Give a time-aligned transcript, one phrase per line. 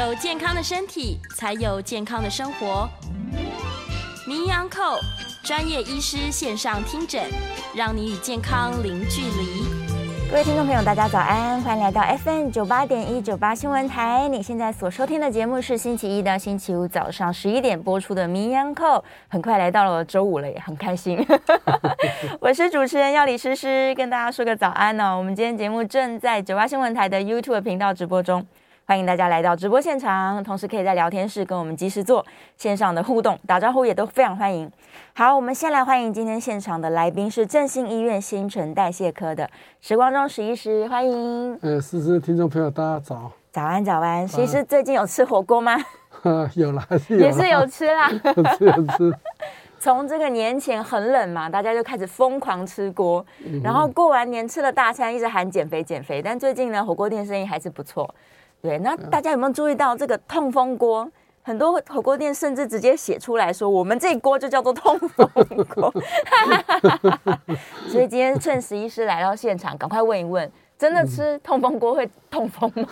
[0.00, 2.88] 有健康的身体，才有健康的生活。
[4.26, 4.98] 名医昂扣
[5.42, 7.22] 专业医师线上听诊，
[7.74, 9.62] 让你与健康零距离。
[10.30, 14.26] 各位听众朋友，大家早安，欢迎来到 FM 九八点一九八新闻台。
[14.26, 18.86] 你现在所收听的节目是星期一到星期五早上十一点播出的《名医昂扣》，
[19.28, 21.22] 很快来到了周五了，也很开心。
[22.40, 25.18] 我是主持人药理诗诗，跟大家说个早安哦。
[25.18, 28.46] 我们今天节目正在九八新闻台的 YouTube 频道直播中。
[28.90, 32.26] 欢迎大家来到直播现场，同时可以在聊天室跟我们及时做
[32.58, 34.68] 线上的互动，打招呼也都非常欢迎。
[35.14, 39.48] 好，我们先来欢迎今天现场的来宾是振兴医院新陈代谢科的
[39.80, 41.56] 石光中石医师，欢迎。
[41.62, 44.26] 呃，思思，听众朋友大家早，早安早安。
[44.26, 45.76] 石医师最近有吃火锅吗？
[46.56, 49.14] 有啦，也是有吃啦，有吃有吃。
[49.78, 53.24] 从这个年前很冷嘛，大家就开始疯狂吃锅，
[53.62, 58.12] 然后过完年吃了大餐，一直喊减肥减肥，但最近呢，火锅店生意还是不错。
[58.62, 61.10] 对，那大家有没有注意到这个痛风锅？
[61.42, 65.26] 很多火锅店甚至直接写出来说，我们这锅就叫做痛风
[65.74, 65.92] 锅。
[67.88, 70.50] 所以今天趁石医师来到现场，赶快问一问。
[70.80, 72.88] 真的吃痛风锅会痛风吗？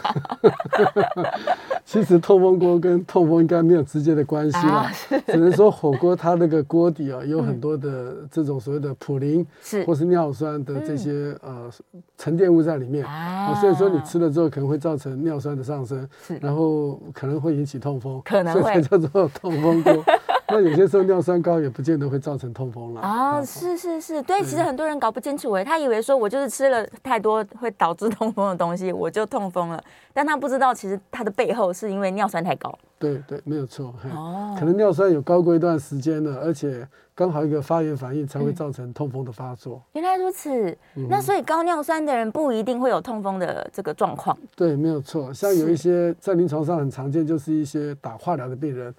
[1.86, 4.92] 其实痛风锅跟痛风应该没有直接的关系啦，
[5.26, 9.82] 只能说火锅它那个锅底啊有很多的这种所谓的普林是。
[9.84, 11.70] 或是尿酸的这些呃
[12.18, 16.06] 沉淀物在里面啊，所以说你吃了之后可能会造成尿酸的上升，
[16.42, 18.60] 然后可能会引起痛风，可能会。
[18.60, 20.04] 所以才叫做痛风锅。
[20.50, 23.44] 那有些时候尿酸高也不见得会造成痛风了啊！
[23.44, 29.82] 是是是，对，其实很多人搞不清楚哎，他以为说我就是吃了太多会导致痛风的东西，我就痛风了，
[30.14, 32.76] 但他不知道其实它的背后是因为尿酸太高。
[32.98, 33.94] 对对，没有错。
[34.14, 36.86] 哦，可能尿酸有高过一段时间了，而且。
[37.18, 39.82] 刚好一个发炎反应才会造成痛风的发作。
[39.94, 40.78] 原来如此，
[41.10, 44.38] 那所以高尿酸的人不一定会有痛风的这个状况。
[44.54, 45.34] 对，没有错。
[45.34, 48.94] 像有一些在临床上很常见，就是一些打化疗的病人，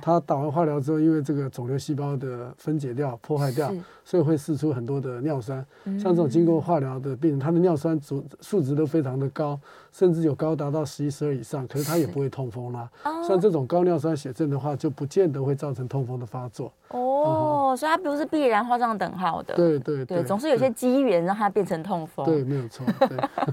[0.00, 3.68] 他打完化疗之后，因为这个肿瘤细胞的分解掉、破坏掉，
[4.04, 5.66] 所以会释出很多的尿酸。
[5.84, 9.58] 像这种经过化疗的病人，他的尿酸数数值都非常的高，
[9.90, 12.88] 甚至有高达到十一、十二以上，可是他也不会痛风啦。
[13.26, 16.72] 像这种高尿酸血症的话，就不见得会造成痛风的发作。
[16.90, 19.54] 哦，所以它不是必然画上等号的。
[19.54, 22.26] 对对对，总是有些机缘让它变成痛风。
[22.26, 22.84] 对，没有错。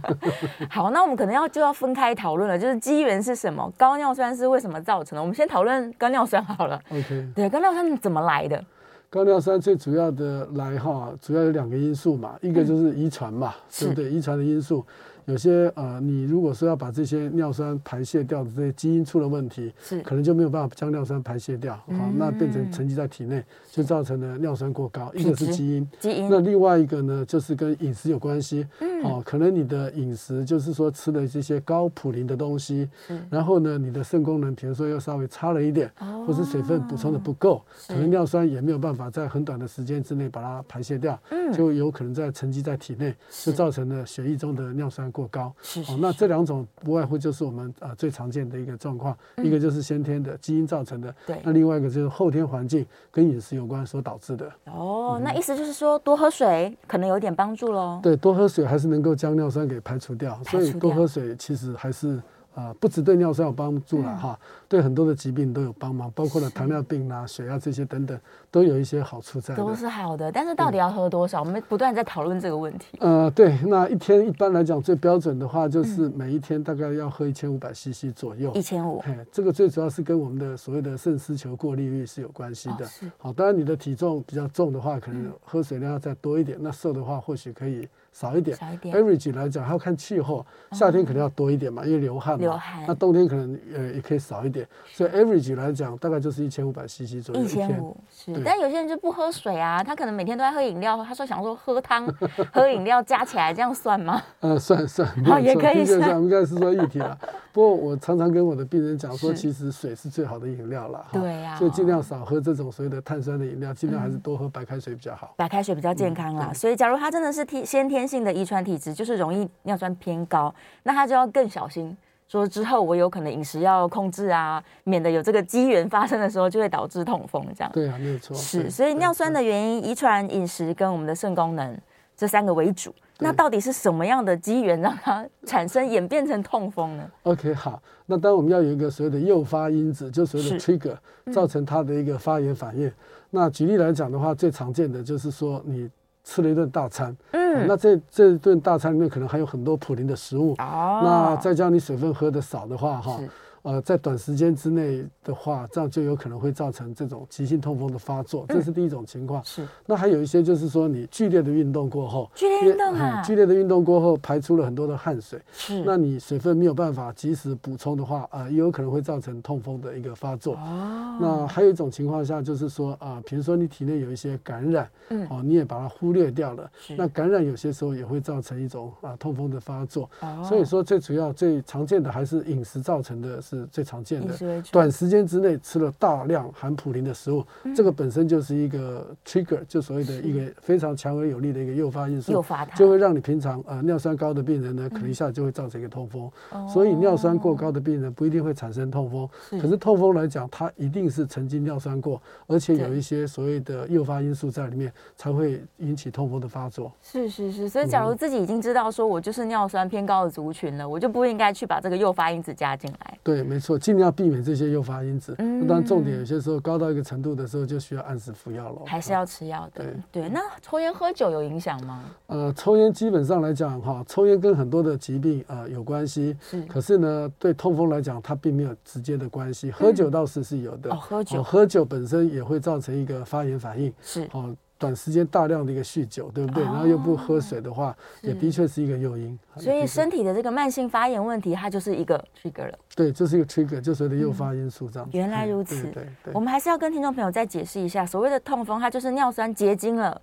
[0.70, 3.72] 好，那我们可能要就要分开讨论了，就是机缘是什么？
[3.78, 5.22] 高尿酸是为什么造成的？
[5.22, 6.82] 我们先讨论高尿酸好了。
[6.90, 7.28] OK。
[7.36, 8.64] 对，高尿酸怎么来的？
[9.10, 14.10] 高尿酸最主要的来哈，主要有两个因素嘛，一个就是遗传嘛，对不对？
[14.10, 14.86] 遗传的因素。
[15.32, 23.42] 有些呃，你如果说要把这些尿酸排泄掉的这些基因出了问题，是可能就没有办法将尿酸排泄掉，好、嗯，那变成沉积在体内，
[23.72, 25.10] 就造成了尿酸过高。
[25.16, 26.28] 一个是基因，基因。
[26.30, 28.68] 那另外一个呢，就是跟饮食有关系。
[28.82, 54.52] 嗯，哦，可能你的饮食就是说吃了这些高普林的东西，嗯，然后呢，你的肾功能比如说又稍微差了一点，哦，或是水分补充的不够，可能尿酸也没有办法在很短的时间之内把它排泄掉，嗯，就有可能在沉积在体内，就造成了血液中的尿酸过高，是，是，哦，那这两种不外乎就是我们啊、呃、最常见的一个状况，嗯、一个就是先天的基因造成的，对，那另外一个就是后天环境跟饮食有关所导致的。
[54.66, 58.00] 哦，嗯、那意思就是说多喝水可能有点帮助喽。
[58.02, 62.22] 对，多喝水还是能够将尿酸给排除掉，除掉，所以多喝水其实还是。
[62.54, 68.20] 啊、呃，不只对尿酸有帮助了、嗯、哈，对很多的疾病都有帮忙，包括了糖尿病啊、血压这些等等，
[68.52, 69.56] 都有一些好处在。
[69.56, 71.40] 都是好的，但是到底要喝多少？
[71.40, 72.98] 嗯、我们不断在讨论这个问题。
[73.00, 78.52] 呃，对，那一天一般来讲最标准的话，就是每一天大概要喝一千五百 CC 左右。
[78.54, 79.00] 一千五。
[79.00, 82.86] 嘿，这个最主要是跟我们的所谓的肾丝球过滤率是有关系的。
[83.18, 87.88] 好，当然你的体重比较重的话，可能喝水量要再多一点；嗯、那瘦的话，或许可以。
[88.12, 92.42] 少一点，average 来讲还要看气候，夏天可能要多一点嘛，因为流汗嘛。
[92.42, 92.84] 流汗。
[92.88, 97.42] 那冬天可能呃也可以少一点，所以 average 来讲大概就是一千五百 cc 左右。
[97.42, 102.06] 一千五是，但有些人就不喝水啊，他可能每天都在喝饮料，他说想说喝汤、
[102.54, 104.22] 喝饮料加起来这样算吗？
[104.42, 107.18] 呃，算算，好也可以算，应该是说一体了。
[107.54, 115.34] 不过我常常跟我的病人讲说，其实水是最好的饮料了，对呀，所以尽量少喝这种所谓的碳酸的饮料，尽量还是多喝白开水比较好。
[115.38, 120.54] 白开水比较健康啦，所以假如他真的是天先天性的遗传体质，就是容易尿酸偏高，
[120.84, 121.96] 那他就要更小心。
[122.28, 127.70] 说之后我有可能饮食要控制啊，免得有这个机缘发生的时候就会导致痛风这样。
[127.74, 128.34] 对啊，没有错。
[128.34, 131.78] 是，所以尿酸的原因，遗传、饮食跟我们的肾功能
[132.16, 132.96] 这三个为主。
[133.20, 140.96] 那到底是什么样的机缘让它产生演变成痛风呢？OK，好，那当然我们要有一个所谓的诱发因子，就所谓的 trigger，
[141.34, 142.88] 造成它的一个发炎反应。
[142.88, 142.94] 嗯、
[143.30, 145.90] 那举例来讲的话，最常见的就是说你。
[146.24, 153.20] 吃了一顿大餐，嗯，嗯，那这这顿大餐里面可能还有很多普林的食物，哦，那再加上你水分喝的少的话，哈，
[153.64, 159.44] 呃，在短时间之内的话，这样就有可能会造成这种急性痛风的发作，这是第一种情况。
[159.44, 159.68] 是。
[159.86, 165.84] 那还有一些就是说，你剧烈的运动过后，剧烈运动啊，剧烈的运动过后排出了很多的汗水，是。
[165.86, 170.56] 那你水分没有办法及时补充的话，啊，也有可能会造成痛风的一个发作。
[170.56, 171.18] 哦。
[171.20, 176.70] 那还有一种情况下就是说，啊，比如说你体内有一些感染，嗯，哦，你也把它忽略掉了。
[176.80, 176.96] 是。
[176.96, 180.10] 那感染有些时候也会造成一种啊痛风的发作。
[180.22, 180.44] 哦。
[180.44, 184.34] 所以说，最主要、最常见的还是饮食造成的是最常见的。
[184.72, 192.76] 短时间之内吃了大量含普林的食物，嗯，这个本身就是一个 trigger，就所谓的一个非常强而有力的一个诱发因素，诱发它。
[192.78, 196.32] 就会让你平常呃尿酸高的病人呢，可能一下就会造成一个痛风。
[196.54, 206.92] 嗯、所以尿酸过高的病人不一定会产生痛风，是，可是痛风来讲，它一定是曾经尿酸过，而且有一些所谓的诱发因素在里面，才会引起痛风的发作。
[207.02, 213.18] 是是是，所以假如自己已经知道说我就是尿酸偏高的族群了，我就不应该去把这个诱发因子加进来。
[213.24, 215.36] 对，没错，尽量避免这些诱发因子。
[215.38, 218.82] 嗯，当然重点有些时候高到一个程度的时候，就需要按时服药了。
[218.86, 219.84] 还是要吃药的。
[219.84, 222.04] 对对，那抽烟喝酒有影响吗？
[222.28, 226.36] 呃，抽烟基本上来讲哈，抽烟跟很多的疾病呃有关系。
[226.42, 226.62] 是。
[226.64, 229.72] 可是呢，对痛风来讲，它并没有直接的关系。
[229.72, 230.92] 喝酒倒是是有的。
[230.92, 231.44] 哦，喝酒。
[231.44, 233.94] 喝酒本身也会造成一个发炎反应。
[234.02, 234.28] 是。
[234.34, 234.56] 哦。
[234.82, 236.64] 短时间大量的一个酗酒，对不对？
[236.64, 239.38] 然后又不喝水的话，也的确是一个诱因。
[239.58, 242.80] 所以身体的这个慢性发炎问题，它就是一个 trigger 了。
[242.96, 245.08] 对，就是一个 trigger，就所谓的诱发因素这样。
[245.14, 245.84] 原来如此。
[245.92, 246.34] 对对。
[246.34, 250.20] 我们还是要跟听众朋友再解释一下，所谓的痛风，它就是尿酸结晶了。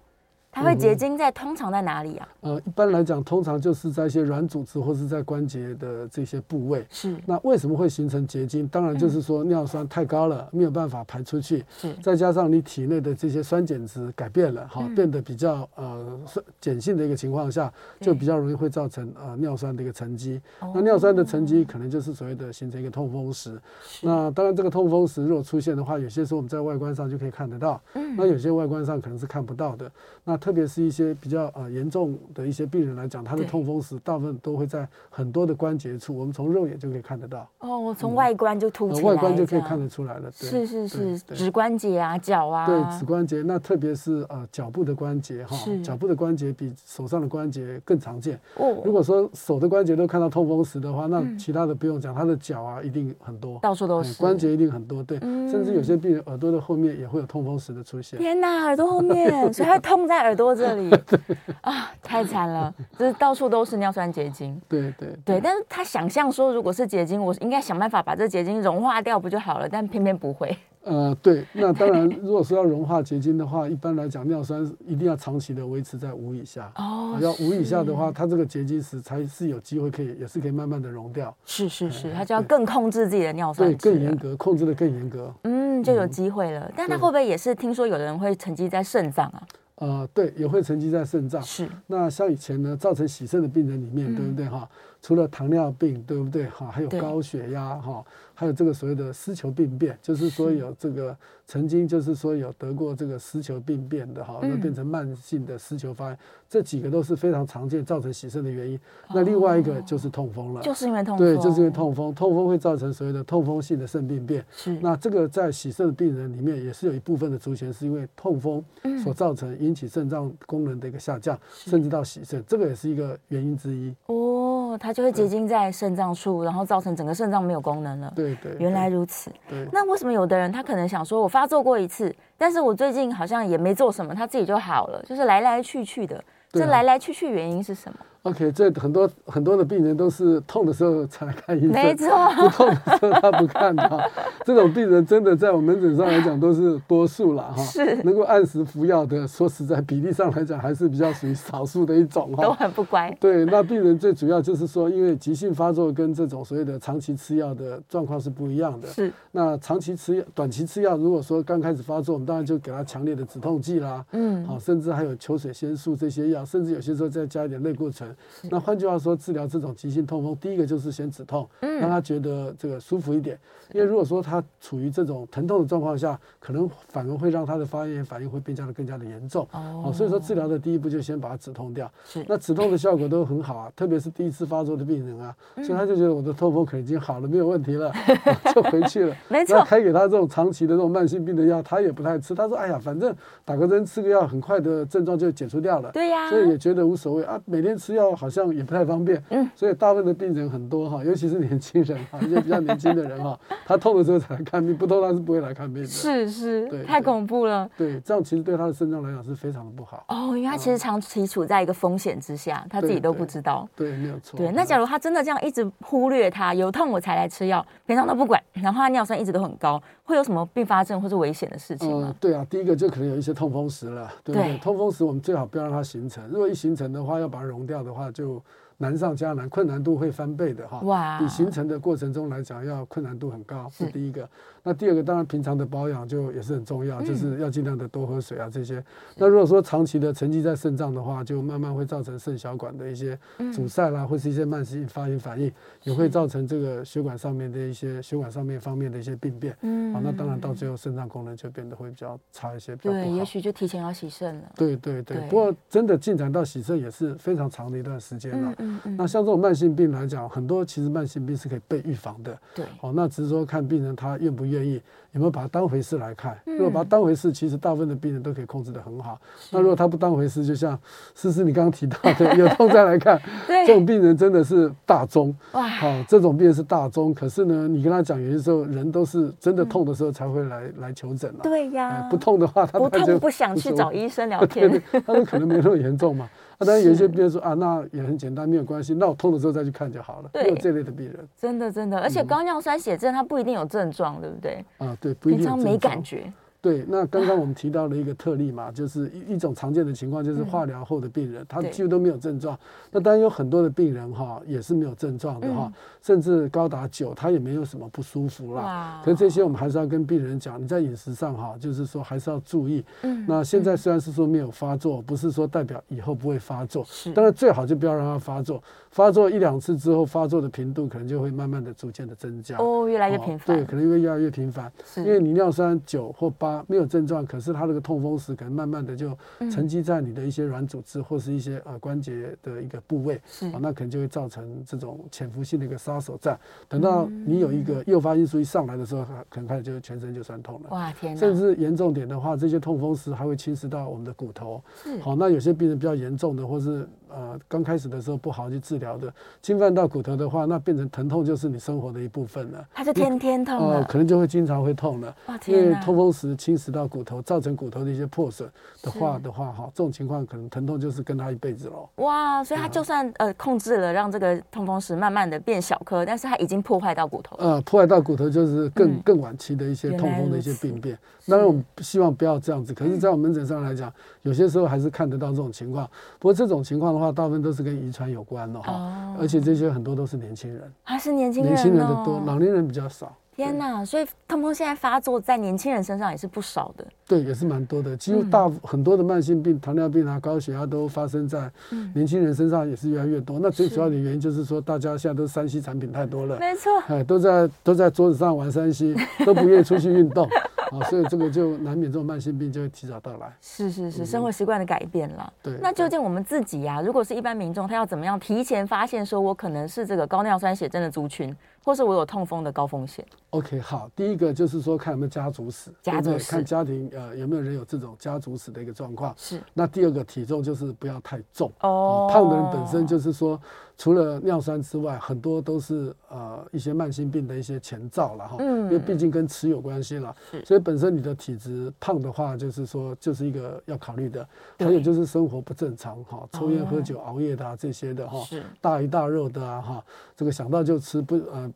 [0.51, 2.29] 它会结晶在通常在哪里啊？
[2.41, 6.85] 呃，一般来讲，通常就是在一些软组织或是在关节的这些部位。
[6.91, 7.15] 是。
[7.27, 8.67] 那为什么会形成结晶？
[8.67, 11.65] 当然就是说尿酸太高了，没有办法排出去。
[11.77, 11.93] 是。
[12.03, 16.19] 再加上你体内的这些酸碱值改变了，哈，变得比较呃
[16.61, 20.41] 碱性的一个情况下，就比较容易会造成呃尿酸的一个沉积。
[20.75, 23.61] 那尿酸的沉积可能就是所谓的形成一个痛风石。
[24.03, 27.81] 那当然，这个痛风石如果出现的话，有些时候我们在外观上就可以看得到。
[27.95, 28.17] 嗯。
[28.17, 29.91] 那有些外观上可能是看不到的。
[30.25, 37.47] 那特别是一些比较呃严重的一些病人来讲，他的痛风石大部分都会在很多的关节处，我们从肉眼就可以看得到。
[37.59, 40.31] 哦，我从外观就凸起来、嗯呃，外观就可以看得出来了。
[40.33, 42.67] 是是是，指关节啊，脚啊。
[42.67, 48.41] 对，指关节，那特别是呃脚部的关节哈，脚部的关节比手上的关节更常见。
[48.57, 48.83] 哦。
[48.85, 55.03] 如果说手的关节都看到痛风石的话，那其他的不用讲，他的脚啊一定很多，到处都是、嗯、关节一定很多。
[55.03, 58.19] 对、嗯，甚至有些病人耳朵的后面也会有痛风石的出现。
[58.19, 60.91] 天哪，耳朵后面，所以它痛在耳朵这里。
[61.63, 64.61] 啊，太惨了，就是到处都是尿酸结晶。
[64.69, 69.69] 对对对，对，但是他想象说，如果是结晶，我应该想办法把这结晶融化掉不就好了？
[69.69, 70.57] 但偏偏不会。
[70.85, 76.73] 呃，对，那当然，如果说要融化结晶的话，一般来讲，尿酸一定要长期的维持在五以下。
[76.77, 81.35] 哦，要五以下的话，它这个结晶石才是有机会可以，也是可以慢慢的溶掉。
[81.45, 85.31] 是是是，它就要更控制自己的尿酸，对，更严格，控制的更严格。
[85.43, 86.73] 嗯，就有机会了。
[86.75, 89.43] 但它会不会也是听说有的人会沉积在肾脏啊？
[89.81, 91.41] 呃，对，也会沉积在肾脏。
[91.43, 91.69] 是。
[91.87, 94.69] 那像以前呢，造成洗肾的病人里面，嗯、对不对哈？
[95.01, 96.67] 除了糖尿病，对不对哈？
[96.67, 98.05] 还有高血压哈。
[98.35, 101.17] 还有这个所谓的丝球病变，就是说有这个
[101.49, 106.19] 曾经就是说有得过这个丝球病变的哈，那变成慢性的丝球发炎，
[106.49, 108.79] 这几个都是非常常见造成洗肾的原因。
[109.15, 114.45] 那另外一个就是痛风了，就是因为痛风，对，就是因为痛风，痛风会造成所谓的痛风性的肾病变。
[114.53, 118.65] 是，那这个在洗肾的病人里面也是有一部分的族群是因为痛风
[119.03, 123.95] 所造成引起肾脏功能的一个下降，甚至到洗肾，这个也是一个原因之一。
[124.07, 128.13] 哦，它就会结晶在肾脏处，然后造成整个肾脏没有功能了。
[128.15, 128.29] 对。
[128.43, 129.33] 对，原来如此。
[129.49, 136.21] 对，那为什么有的人他可能想说，我发发作过一次，但是我最近好像也没做什么，他自己就好了，就是来来去去的。
[136.53, 144.03] 这来来去去原因是什么？OK，这很多很多的病人都是痛的时候才来看医生，没错， 不痛的时候他不看哈。
[144.45, 147.63] 这种病人真的在我们门诊上来讲都是多数了哈。
[147.63, 152.43] 是，能够按时服药的，说实在比例上来讲还是比较属于少数的一种哈。
[152.43, 153.15] 都很不乖。
[153.21, 158.89] 对，那病人最主要就是说，因为急性发作跟这种所谓的长期吃药的状况是不一样的。
[158.89, 159.13] 是。
[159.33, 164.05] 那长期吃药、短期吃药，如果说刚开始发作，我们当然就给他强烈的止痛剂啦。
[164.13, 164.45] 嗯。
[164.47, 168.15] 好，甚至还有球水仙素这些药，甚至有些时候再加一点类固醇。
[168.51, 173.39] 那换句话说，治疗这种急性痛风，第一个就是先止痛，让他觉得这个舒服一点。
[173.75, 179.47] 因为如果说他处于这种疼痛的状况下，可能反而会让他的发炎反应会变加的更加的严重。
[179.53, 181.91] 哦，所以说治疗的第一步就先把它止痛掉。
[182.07, 187.93] 是，那止痛的效果都很好啊，特别是第一次发作的病人啊，所以他就觉得我的痛风可能已经好了，没有问题了，
[188.55, 189.15] 就回去了。
[189.29, 189.63] 没错。
[189.65, 192.35] 开给他这种长期的这种慢性病的药，他也不太吃。
[192.35, 193.15] 他说：“哎呀，反正
[193.45, 196.28] 打个针吃个药，很快的症状就解除掉了。”对呀。
[196.29, 198.09] 所以也觉得无所谓啊，每天吃药。
[198.19, 205.89] 好像也不太方便，嗯，所以大部分的病人很多哈，尤其是年轻人哈， 一些比较年轻的人哈，他痛的时候才来看病，不痛他是不会来看病的。
[205.89, 207.69] 是是，对，太恐怖了。
[207.77, 210.05] 对，这样其实对他的肾脏来讲是非常的不好。
[210.09, 213.69] 哦，因为他其实长期处在一个风险之下，他自己都不知道。
[213.77, 214.37] 对，没有错。
[214.37, 222.15] 对，那假如他真的这样一直忽略他，有痛我才来吃药，平常都不管，然后他尿酸一直都很高，会有什么并发症或是危险的事情吗？
[222.19, 224.57] 对啊，第一个就可能有一些痛风石了，对不对？
[224.57, 228.43] 痛风石我们最好不要让它形成，如果一形成的话，要把它溶掉的话就。
[228.79, 230.81] 难上加难，困难度会翻倍的哈。
[230.81, 231.19] 哇！
[231.19, 234.29] 比形成的过程中来讲，要困难度很高，是第一个。
[234.63, 238.83] 那第二个，当然平常的保养就也是很重要，就是要尽量的多喝水啊这些。
[239.17, 243.19] 那如果说长期的沉积在肾脏的话，就慢慢会造成肾小管的一些
[243.53, 245.51] 阻塞啦，或是一些慢性发炎反应，
[245.83, 249.57] 也会造成这个血管上面的一些血管上面方面的一些病变。
[249.63, 249.93] 嗯。
[249.93, 253.05] 好，那当然到最后肾脏功能就变得会比较差一些，比较不好。
[253.05, 254.53] 对，也许就提前要洗肾了。
[254.55, 255.17] 对对对。
[255.29, 258.55] 不过真的进展到洗肾也是非常长的一段时间了。
[258.97, 262.37] 那像这种慢性病来讲，很多其实慢性病是可以被预防的。
[262.55, 264.81] 对，好，那只是说看病人他愿不愿意，
[265.13, 266.39] 有没有把它当回事来看。
[266.45, 269.21] 如果把它当回事，其实大部分的病人都可以控制的很好。
[269.51, 270.79] 那如果他不当回事，就像
[271.15, 275.35] 思思你刚刚提到的， 有痛再来看，这种病人真的是大宗。
[275.53, 277.13] 哇，好，这种病人是大宗。
[277.15, 281.41] 可是呢，你跟他讲，有些时候人都是真的痛的时候才会来来求诊了。
[281.43, 286.29] 对呀，不痛的话，他不痛不想去找医生聊天，他说可能没那么严重嘛。
[286.59, 290.31] 那当然有一些病人说啊，那也很简单，没有关系，那我痛了之后再去看就好了。
[290.33, 291.29] 对，没有这类的病人。
[291.37, 294.65] 真的真的，而且高尿酸血症它不一定有症状，对不对？
[294.79, 296.33] 啊，对，不一定没感觉。
[296.61, 302.59] 对，那刚刚我们提到了一个特例嘛，就是一一种常见的情况，就是化疗后的病人，他几乎都没有症状。
[302.91, 305.73] 那当然有很多的病人哈，也是没有症状的哈，
[306.03, 309.01] 甚至高达九，他也没有什么不舒服啦。
[309.05, 312.85] 可是这些我们还是要跟病人讲，你在饮食上哈，就是说还是要注意。
[313.03, 316.85] 嗯那现在虽然是说没有发作，不是说代表以后不会发作。
[316.89, 318.61] 是当然最好就不要让它发作。
[318.91, 322.57] 发作一两次之后，发作的频度可能就会慢慢的、逐渐的增加。
[322.59, 323.57] 哦，越来越频繁。
[323.57, 324.73] 对，可能会越来越频繁。
[324.97, 326.48] 因为你尿酸九或八。
[326.67, 329.17] 没有症状，可是他这个痛风石可能慢慢的就
[329.51, 333.17] 沉积在你的一些软组织或是一些呃关节的一个部位，
[333.53, 336.39] 啊，那可能就会造成这种潜伏性的一个杀手战。
[336.69, 340.71] 等到你有一个诱发因素一上来的时候，可能开始就全身就酸痛了。
[340.71, 341.17] 哇天！
[341.17, 344.63] 甚至严重点的话，这些痛风石还会侵蚀到我们的骨头。
[345.01, 349.13] 好，那有些病人比较严重的，或是呃刚开始的时候不好去治疗的，
[349.43, 352.67] 侵犯到骨头的话，那变成疼痛就是你生活的一部分了。
[352.73, 355.15] 它是天天痛哦，可能就会经常会痛了。
[355.27, 355.39] 哇！
[355.47, 356.29] 因为痛风石。
[356.39, 358.49] 侵蚀到骨头，造成骨头的一些破损
[358.81, 361.89] 的话的话，哈，这种情况可能疼痛就是跟他一辈子喽。
[361.97, 367.35] 哇，所以他就算呃控制了，让这个痛风石慢慢的变小颗，但是他已经破坏到骨头。
[367.39, 370.97] 呃，破坏到骨头就是更更晚期的一些痛风的一些病变。
[371.27, 375.89] 当然我们希望不要这样子，可是，在我们门诊上来讲，有些时候还是看得到这种情况。
[376.19, 383.15] 不过这种情况的话，大部分都是跟遗传有关的哈，而且这些很多都是年轻人，还是年轻人，年轻人的多，老年人比较少。
[383.39, 386.85] 天呐，所以痛风现在发作在年轻人身上也是不少的。
[387.07, 387.97] 对，也是蛮多的。
[387.97, 391.49] 几乎大很多的慢性病，糖尿病啊、高血压都发生在
[391.95, 393.39] 年轻人身上，也是越来越多。
[393.39, 396.37] 那最主要的原因就是说，大家现在都是 3C 产品太多了。
[396.41, 396.81] 没错。
[396.89, 398.93] 哎，都在都在桌子上玩三 C，
[399.25, 400.29] 都不愿意出去运动
[400.73, 403.33] 啊，所以这个就难免这种慢性病就会提早到来。
[403.41, 405.33] 是是是，生活习惯的改变了。
[405.41, 405.55] 对。
[405.63, 411.33] 那究竟我们自己呀，如果是一般民众，他要怎么样提前发现，说我可能是这个高尿酸血症的族群？
[411.65, 413.05] 或是我有痛风的高风险。
[413.31, 419.15] OK，好，第一个就是说看有没有家族史，家族史，看家庭呃有没有人有这种家族史的一个状况。
[419.17, 419.43] 是。
[419.53, 423.41] 那第二个体重就是不要太重哦，胖的人本身就是说。
[423.79, 430.13] 除了尿酸之外，很多都是呃一些慢性病的一些前兆了哈，嗯，因为毕竟跟吃有关系了，
[430.45, 438.19] 所以本身你的体质胖的话，就是说就是一个要考虑的，还有就是生活不正常哈，抽烟喝酒熬夜的啊这些的哈，
[438.61, 439.85] 大鱼大肉的啊哈，
[440.17, 441.53] 这个想到就吃不呃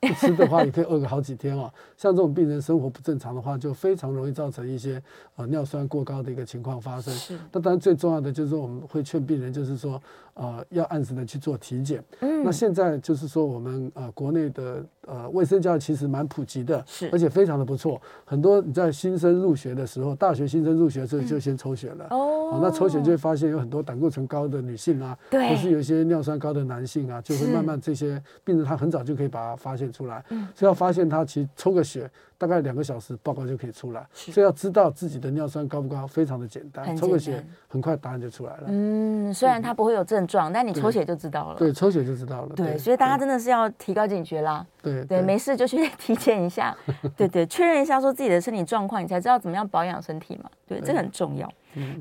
[0.00, 5.02] 不吃的话也可以饿个好几天啊， 像这种病人生活不正常的话，就非常容易造成一些
[5.36, 7.12] 呃尿酸过高的一个情况发生。
[7.12, 10.00] 是，那当然最重要的就是我们会劝病人就是说。
[10.34, 12.02] 呃，要按时的去做体检。
[12.20, 18.00] 嗯，那现在就是说，我们呃国内的呃卫生教育其实蛮普及的，是，而且非常的不错。
[18.24, 22.06] 很多你在新生入学的时候，大学新生入学的时候就先抽血了。
[22.10, 30.24] 哦，那抽血就会发现有很多胆固醇高的女性啊，对，或是有一些尿酸高的男性啊，就会慢慢这些病人他很早就可以把它发现出来。
[30.30, 32.10] 嗯，所以要发现他，其实抽个血。
[32.40, 34.02] 大概两个小时报告就可以出来。
[34.14, 38.62] 所以要知道自己的尿酸高不高，非常的简单，抽个血很快答案就出来了。
[38.68, 41.56] 嗯，虽然它不会有症状，但你抽血就知道了。
[41.58, 42.54] 对，抽血就知道了。
[42.56, 44.66] 对，所以大家真的是要提高警觉啦。
[44.82, 46.74] 对对，没事就去 体检一下，
[47.14, 50.48] 对对，确认一下说自己的身体状况，你才知道怎么样保养身体嘛。
[50.66, 51.46] 对，这个很重要。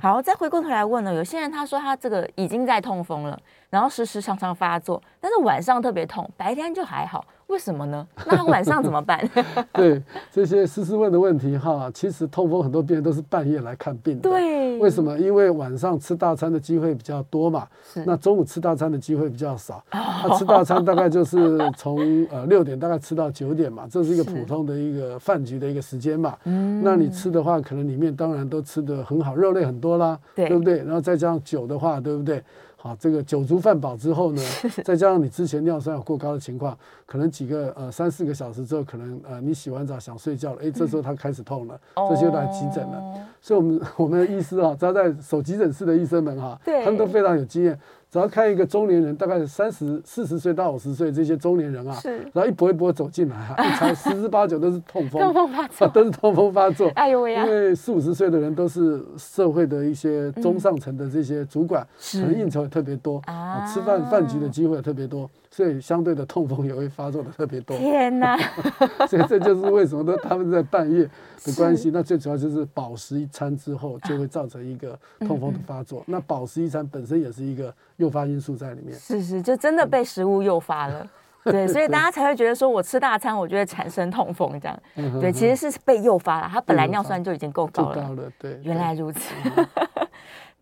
[0.01, 3.37] 好，再回过头来问呢，有些人他说他这个已经在痛风了，
[3.69, 7.23] 然后时时常常发作，但是晚上特别痛，白天就还好。
[7.49, 8.07] 为什么呢？
[8.27, 9.19] 那晚上怎么办？
[9.73, 10.01] 对
[10.31, 14.29] 这些思思问的问题哈，其实痛风很多病人都是半夜来看病的。
[14.29, 15.17] 对，为什么？
[15.17, 17.67] 因为晚上吃大餐的机会比较多嘛。
[17.91, 18.03] 是。
[18.05, 19.83] 那中午吃大餐的机会比较少。
[19.89, 21.97] 他吃大餐大概就是从
[22.31, 26.37] 呃六点大概吃到九点嘛，这是一个普通的一个饭局的一个时间嘛。
[26.43, 26.83] 嗯。
[26.83, 30.77] 那你吃的话，可能里面当然都吃的很好，肉类很多啦，对，对不对？
[30.83, 32.43] 然后再加上酒的话，对不对？
[32.81, 34.41] 好，这个酒足饭饱之后呢，
[34.85, 41.77] 再加上你之前尿酸有过高的情况，可能几个呃三四个小时之后，可能呃你洗完澡想睡觉了，哎，这时候他开始痛了，
[42.09, 42.97] 这就来急诊了。
[42.97, 47.77] 哦、所以我们 我们的医师啊，只要在守急诊室的医生们哈，他们都非常有经验。
[48.11, 56.89] 只要看一个中年人，大概三十四十岁到五十岁这些中年人啊，是，然后一波一波走进来啊， 一查十之八九都是痛风， 痛风发作， 都是痛风发作。
[56.95, 57.45] 哎呦喂呀！
[57.45, 67.77] 因为四五十岁的人都是社会的一些中上层的这些主管，可能应酬也特别多啊，吃饭饭局的机会也特别多，所以相对的痛风也会发作的特别多。
[67.77, 68.37] 天哪！
[69.07, 71.03] 所以这就是为什么呢他们在半夜
[71.43, 71.89] 的关系。
[71.91, 76.03] 那最主要就是饱食一餐之后就会造成一个痛风的发作。
[76.07, 77.73] 那饱食一餐本身也是一个。
[77.99, 81.05] 诱发因素在里面是是，就真的被食物诱发了，
[81.43, 89.19] 嗯、对， 所以大家才会觉得说，我吃大餐，我就会产生痛风这样，嗯、对，其实是被诱发了，他本来尿酸就已经够高了，高了，对，原来如此，
[89.53, 89.65] 对，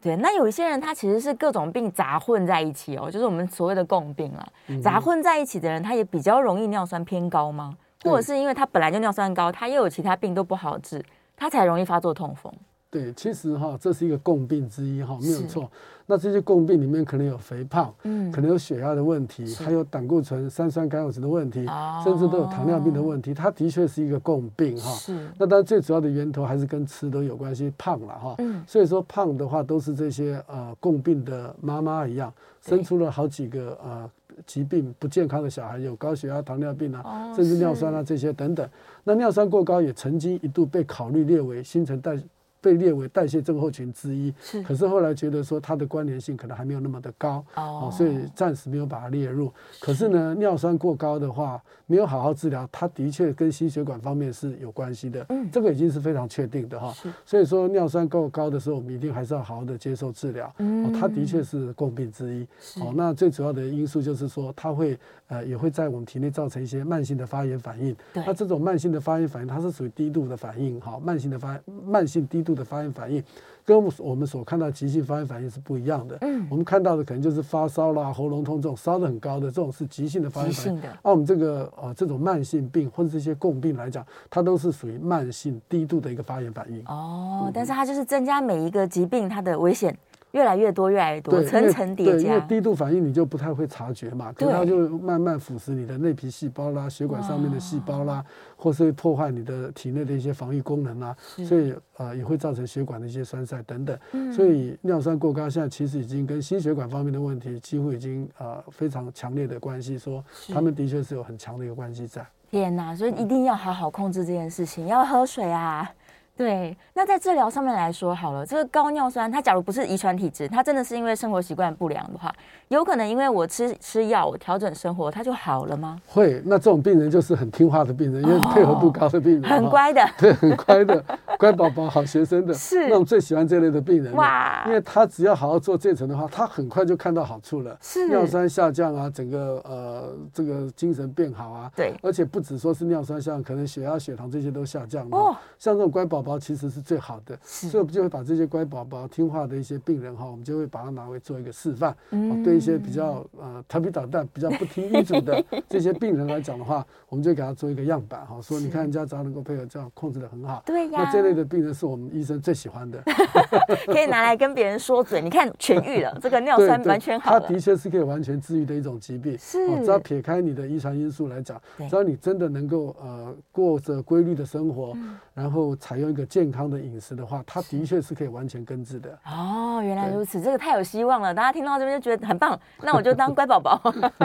[0.01, 4.47] 对，那有一些人他其实是各种病杂混在一起哦，就是我们所谓的共病啊，
[4.81, 7.75] 杂混在一起的人，他也比较容易尿酸偏高吗？
[8.03, 11.03] 或者是因为他本来就尿酸高，他又有其他病都不好治，
[11.35, 12.53] 他才容易发作痛风？
[12.97, 15.69] 对，其实哈，这是一个共病之一哈，没有错。
[16.07, 21.65] 那这些共病里面可能有肥胖，嗯，可能有血压的问题，还有胆固醇、三酸甘油酯的问题，
[22.03, 23.33] 甚至都有糖尿病的问题。
[23.33, 24.89] 它的确是一个共病哈。
[24.93, 25.29] 是。
[25.37, 28.35] 那当然最主要的源头还是跟吃都有关系，胖了哈。
[28.39, 28.63] 嗯。
[28.65, 34.09] 所以说胖的话，都是这些呃共病的妈妈一样，生出了好几个呃
[34.45, 38.67] 疾病不健康的小孩，有高血压、糖尿病啊，甚至尿酸啊这些等等。
[39.03, 42.23] 那尿酸过高也曾经一度被考虑列为新陈代谢。
[42.67, 44.61] 被列为代谢症候群之一，是。
[44.61, 49.49] 可是后来觉得说它的关联性可能还没有那么的高，哦，所以暂时没有把它列入。
[49.79, 55.25] 可是呢，尿酸过高的话，没有好好治疗，它的确跟心血管方面是有关系的。
[55.29, 56.91] 嗯，这个已经是非常确定的哈。
[56.91, 57.09] 是。
[57.25, 60.53] 所以说尿酸够高的时候，我们一定还是要好好的接受治疗。
[60.57, 62.43] 嗯，它的确是共病之一。
[62.81, 67.95] 哦，那最主要的因素就是说，它会呃也会在我们体内造成一些慢性的发炎反应。
[68.13, 68.21] 对。
[68.27, 73.23] 那这种慢性的发炎反应，它是属于低度的反应哈，慢性的发慢性低度的发炎反应，
[73.63, 76.17] 跟我们所看到急性发炎反应是不一样的。
[76.21, 80.81] 嗯，我们看到的可能就是发烧啦、喉咙痛这种烧得很高的这种是急性的发炎反应。
[80.81, 86.81] 按我们这个呃这种慢性病或者这些共病来讲，它都是属于慢性低度的一个发炎反应。
[86.87, 89.97] 哦，嗯、但是它就是增加每一个疾病它的危险。
[90.37, 92.11] 越来越多，越来越多，层层叠加。
[92.13, 98.23] 对，因为低度反应你就不太会察觉嘛，可能它就慢慢腐蚀你的内皮细胞啦、血管上面的细胞啦，
[98.55, 103.97] 或是破坏你的体内的一些防御功能啦，所以呃也会造成血管的一些栓塞等等。
[104.31, 110.23] 所以尿酸过高现在其实已经跟心血管方面的问题几乎已经呃非常强烈的关系，说
[110.53, 112.23] 他们的确是有很强的一个关系在。
[112.51, 115.89] 天哪，所以一定要好好控制这件事情，要喝水啊。
[116.37, 122.31] 对，那在治疗上面来说好了，这个高尿酸，它假如不是遗传体质，它真的是因为生活习惯不良的话，
[122.67, 125.99] 有可能因为我吃吃药，我调整生活，它就好了吗？
[126.05, 131.03] 会，那这种病人就是很听话的病人，因为配合度高的病人，哦、很乖的， 对，很乖的，
[131.39, 151.95] 乖宝宝、好学生的，是，那我们最喜欢这类的病人，哇，因为他只要好好做这层的话，他很快就看到好处了，是，尿酸下降啊，整个呃这个精神变好啊，对，而且不只说是尿酸下降，可能血压、血糖这些都下降了，哦，像这种乖宝其实是最好的，所以我们就会把这些乖宝宝、听话的一些病人哈，我们就会把它拿回做一个示范。
[152.09, 160.63] 嗯，对一些比较呃调皮捣蛋、比较不听医嘱的 这些病人来讲的话，我们就给他做一个样板哈，说你看人家只要能够配合这样控制的很好。
[160.65, 161.03] 对呀。
[161.03, 162.99] 那这类的病人是我们医生最喜欢的，
[163.85, 165.21] 可以拿来跟别人说嘴。
[165.21, 167.39] 你看痊愈了，这个尿酸完全好了。
[167.39, 169.37] 他的确是可以完全治愈的一种疾病。
[169.37, 169.57] 是。
[169.83, 174.95] 只要撇开你的遗传因素来讲，只要你真的能够呃过着规律的生活。
[175.37, 179.15] 然后采用一个健康的饮食的话，它的确是可以完全根治的。
[179.27, 181.31] 哦，原来如此，这个太有希望了。
[181.31, 183.79] 大家听到这边就觉得很棒，那我就当乖宝宝，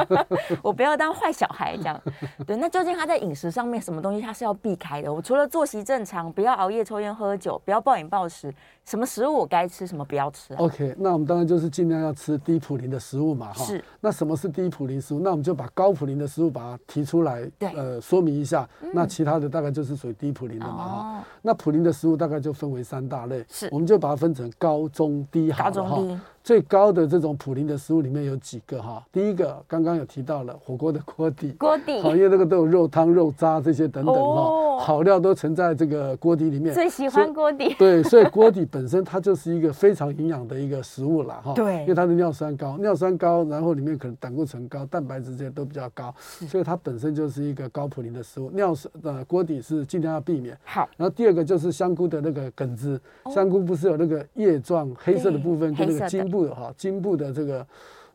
[0.64, 2.00] 我不要当坏小孩这样。
[2.46, 5.12] 对，那究竟他在饮食上面什么东西他是要避开的？
[5.12, 8.50] 我除了作息正常，不要熬夜、抽烟、喝酒，不要暴饮暴食，
[8.86, 13.62] 什么食物我该吃，什么不要吃啊？OK，那我们当然就是尽量要吃低普林的食物嘛，哈。
[13.62, 13.84] 是。
[14.00, 15.20] 那什么是低普林食物？
[15.20, 18.66] 那我们就把高普林的食物把它提出来，对，呃，说明一下。
[18.80, 21.22] 嗯、那其他的大概就是属于低普林的嘛，哈、哦。
[21.42, 23.68] 那普林的食物大概就分为三大类，是。
[23.70, 26.20] 我们就把它分成高中低好了哈。
[26.44, 29.00] 最高的这种普林的食物里面有几个哈？
[29.12, 36.74] 第一个刚刚有提到了火锅的锅底，锅底，好，因为那个都有肉汤、肉渣这些等等哈，好料都存在这个锅底里面。
[36.74, 37.72] 最喜欢锅底。
[37.78, 41.52] 对，所以锅底本身它就是一个非常营养的一个食物了哈。
[41.54, 48.50] 对，因为它的尿酸高，尿酸高，然后里面可能胆固醇高、蛋白质这些都比较高，所以它本身就是一个高普林的食物。
[48.50, 50.58] 尿酸的锅底是尽量要避免。
[50.64, 53.00] 好，然后第二个就是香菇的那个梗子，
[53.32, 56.31] 香菇不是有那个叶状黑色的部分跟那个茎。
[56.32, 57.66] 部的哈，茎部的这个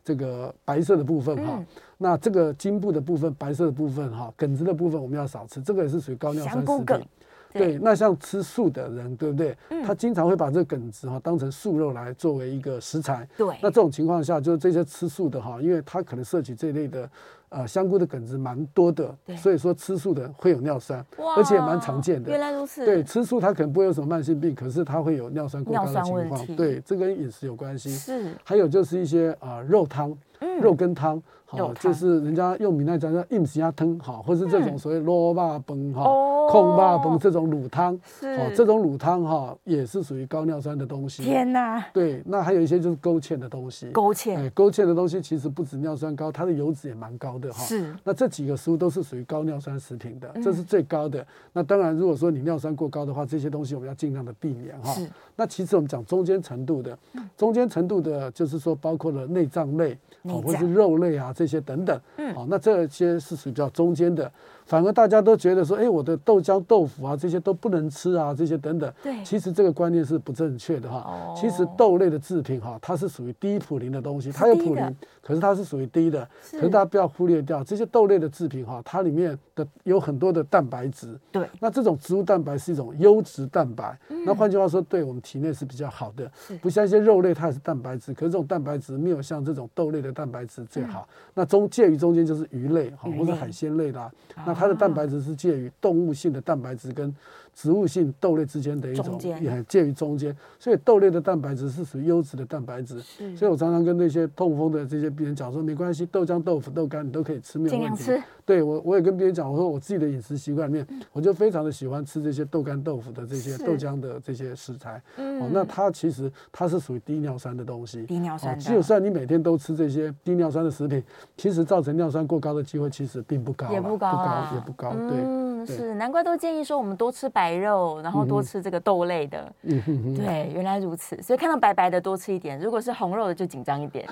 [0.04, 7.08] 这个白色的部分哈，嗯、那这个茎部的部分白色的部分哈，梗子的部分我们要少吃，这个也是属于高尿酸食品。
[7.52, 9.56] 对，那像吃素的人，对不对？
[9.70, 13.28] 嗯、他经常会把这个梗子哈当成素肉来作为一个食材。
[13.36, 17.08] 对，那这种情况下，就是这些吃素的哈，因为他可能摄取这一类的。
[17.50, 21.02] 呃，香菇的梗子蛮多的，对所以说吃素的会有尿酸，
[21.34, 22.28] 而且也蛮常见的。
[22.28, 22.84] 原来如此。
[22.84, 26.46] 对，吃素它可能不会有什么慢性病，可是它会有尿酸过高的情况。
[26.48, 27.88] 对，这跟饮食有关系。
[27.88, 28.34] 是。
[28.44, 31.22] 还有就是一些啊、呃、肉汤，嗯、肉羹汤。
[31.50, 35.58] 好，就是人家用闽南讲叫饮时仔汤，好，或是这种所谓卤肉饭
[35.94, 36.04] 哈、
[36.50, 41.22] 控肉饭这种卤汤，好，这种卤汤哈也是属于高尿酸的东西。
[41.22, 41.82] 天哪！
[41.94, 43.90] 对，那还有一些就是勾芡的东西。
[43.92, 44.36] 勾芡。
[44.36, 47.64] 哎，勾芡的东西其实不止尿酸高，它的油脂也蛮高的哈。
[47.64, 47.94] 是。
[48.04, 51.26] 那这几个食物都是属于高尿酸食品的，这是最高的。
[51.54, 54.92] 那当然，如果说你尿酸过高的话，这些东西我们要尽量的避免哈。
[54.92, 55.08] 是。
[55.34, 56.98] 那其实我们讲中间程度的，
[57.38, 61.32] 中间程度的，就是说包括了内脏类，哦，或是肉类啊。
[61.38, 64.28] 这些等等，嗯，好，那这些是属于比较中间的。
[64.68, 68.92] 反而大家都觉得说，哎，我的豆浆、豆腐啊，这些都不能吃啊，这些等等。
[69.02, 70.98] 对，其实这个观念是不正确的哈。
[70.98, 71.34] 哦。
[71.34, 76.28] 其实豆类的制品哈，它是属于低普林的东西，它有普林，可是它是属于低的。
[76.42, 76.58] 是。
[76.58, 81.18] 可是大家不要忽略掉这些豆类的制品哈，它里面的有很多的蛋白质。
[81.32, 81.48] 对。
[81.58, 83.98] 那这种植物蛋白是一种优质蛋白。
[84.10, 84.22] 嗯。
[84.26, 86.30] 那换句话说，对我们体内是比较好的。
[86.46, 86.54] 是。
[86.58, 91.08] 不像一些肉类，它也是蛋白质，可是这种蛋白质没有像这种豆类的蛋白质最好。
[91.32, 94.12] 那中介于中间就是鱼类哈，或者海鲜类啦。
[94.44, 97.14] 那它的蛋白质是介于动物性的蛋白质跟
[97.58, 103.00] 植物性豆类之间的一种，也很介于中间，所以豆类的蛋白质是属于优质的蛋白质。
[103.36, 108.12] 所以我常常跟那些痛风的这些病人讲说，没关系，豆浆、豆腐、豆干你都可以吃，没有问题。
[108.46, 115.02] 对我，我也跟别人讲，我说我自己的饮食习惯里面，我就非常的喜欢吃这些豆干、豆腐的这些豆浆的这些食材。
[115.16, 118.04] 嗯，哦，那它其实它是属于低尿酸的东西。
[118.04, 118.56] 低尿酸。
[118.60, 121.02] 就算你每天都吃这些低尿酸的食品，
[121.36, 124.92] 其实造成尿酸过高的机会其实并不高，也不高，不高，也不高。
[125.08, 125.47] 对。
[125.62, 129.52] 嗯，是，难怪都建议说我们多吃白肉，然后多吃这个豆类的。
[129.62, 130.14] 嗯哼哼。
[130.14, 131.20] 对，原来如此。
[131.22, 134.08] 所以看到白白的多吃一点，如果是红肉的就紧张一点。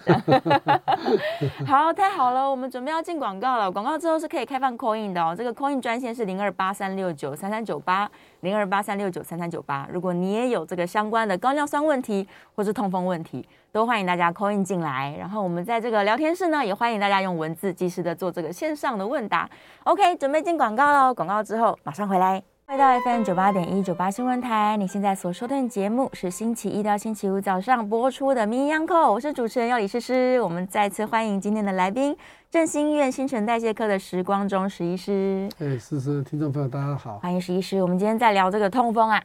[1.67, 3.71] 好，太好了，我们准备要进广告了。
[3.71, 5.35] 广告之后是可以开放 call in 的哦。
[5.37, 9.89] 这个 call in 专线是零二八三六九三三九八零二八三六九三三九八。
[9.93, 15.15] 如果你也有这个相关的高尿酸问题或是痛风问题，都欢迎大家 call in 进来。
[15.19, 19.47] 然后我们在这个聊天室呢，也欢迎大家用文字及时的做这个线上的问答。
[19.85, 21.13] OK，准备进广告喽。
[21.13, 22.56] 广告之后马上回来。
[22.69, 30.41] 回到 FM 九八点一九八新闻台，你现在所收听的节目是星期一到星期五早上播出的《名医央叩》，我是主持人要李诗诗。
[30.41, 32.17] 我们再次欢迎今天的来宾，
[32.51, 35.49] 振兴医院新陈代谢科的石光中石医师。
[35.61, 37.81] 哎，诗诗，听众朋友大家好，欢迎石医师。
[37.81, 39.23] 我们今天在聊这个痛风啊，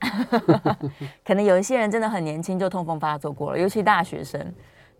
[1.25, 4.39] 可能有一些人真的很年轻就痛风发作过了，尤其大学生。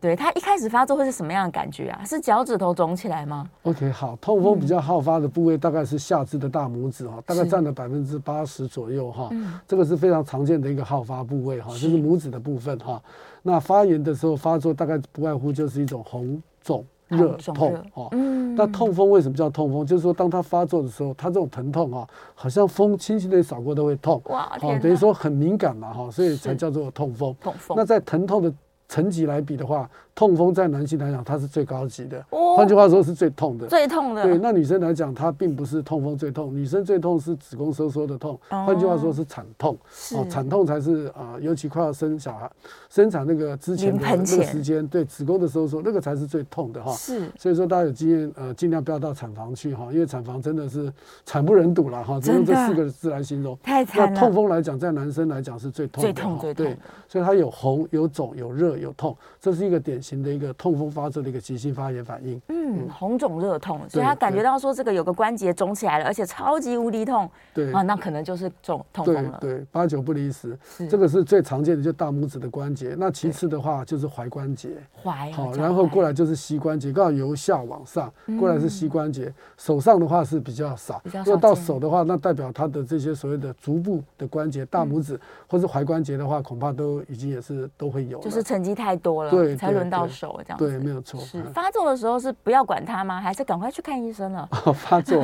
[0.02, 2.02] 对，他一开始发作会是什么样的感觉啊？
[2.04, 9.28] 是脚趾头肿起来吗？OK，好，痛风比较好发的部位大概是下肢的大拇指哈，大概占了百分之八十左右哈。
[9.32, 13.00] 嗯，这个是非常常见的一个好发部位哈，就是拇指的部分哈。
[13.44, 18.08] 那发炎的时候发作大概不外乎就是一种红肿热痛哦。
[18.14, 19.86] 嗯，那痛风为什么叫痛风？
[19.86, 24.20] 就是说当它发作的时候，它这种疼痛啊，好像风轻轻的扫过都会痛。
[24.26, 24.80] 哇，天哪！
[24.80, 27.36] 等于说很敏感嘛哈，所以才叫做痛风。
[27.40, 27.78] 痛风。
[27.78, 28.52] 那在疼痛的
[28.92, 32.20] 层级来比的话，痛风在男性来讲，它是最高级的。
[32.32, 33.66] 哦，换句话说是最痛的。
[33.66, 34.22] 最痛的。
[34.22, 38.38] 对，那女生来讲，它并不是痛风最痛，女生最痛是子宫收缩的痛。
[38.50, 39.78] 换、哦、句话说是产痛。
[39.90, 40.18] 是。
[40.18, 42.52] 哦，产痛才是啊、呃，尤其快要生小孩、
[42.90, 46.92] 生产那个之前的那个时间，对子宫的收缩，那个才是最痛的哈。
[46.92, 47.32] 是。
[47.40, 50.92] 所以说大家有经验，呃，尽量不要到产房去哈，因为产房真的是
[51.24, 53.58] 惨不忍睹了哈，只用这四个字来形容。
[53.64, 54.10] 太惨了。
[54.10, 56.12] 那痛风来讲，在男生来讲是最痛的。
[56.12, 56.66] 最痛最痛。
[56.66, 56.78] 对。
[57.08, 62.42] 所以它有红、有肿、有热、有痛，这是一个典型的一个痛风发作的一个急性发炎反应。
[62.50, 67.30] 嗯，红肿热痛，所以他感觉到说这个有个关节肿起来了，而且超级无敌痛。
[67.54, 69.38] 对啊，那可能就是肿痛风了。
[69.40, 70.58] 对，对，八九不离十。
[70.90, 72.96] 这个是最常见的，就大拇指的关节。
[72.98, 74.70] 那其次的话就是踝关节。
[75.04, 75.32] 踝。
[75.32, 79.26] 好，然后过来就是膝关节，刚好由下往上过来是膝关节。
[79.26, 88.20] 嗯、手上的话是比较少，如果到手的话，那代表他的这些所谓的足部的关节，大拇指、嗯、或是踝关节的话，恐怕都已经也是都会有。
[88.20, 90.70] 就是成绩太多了，对，才轮到手这样对。
[90.70, 91.20] 对，没有错。
[91.20, 93.20] 是发作的时候是不要管它吗？
[93.20, 94.48] 还是赶快去看医生了？
[94.74, 95.24] 发作。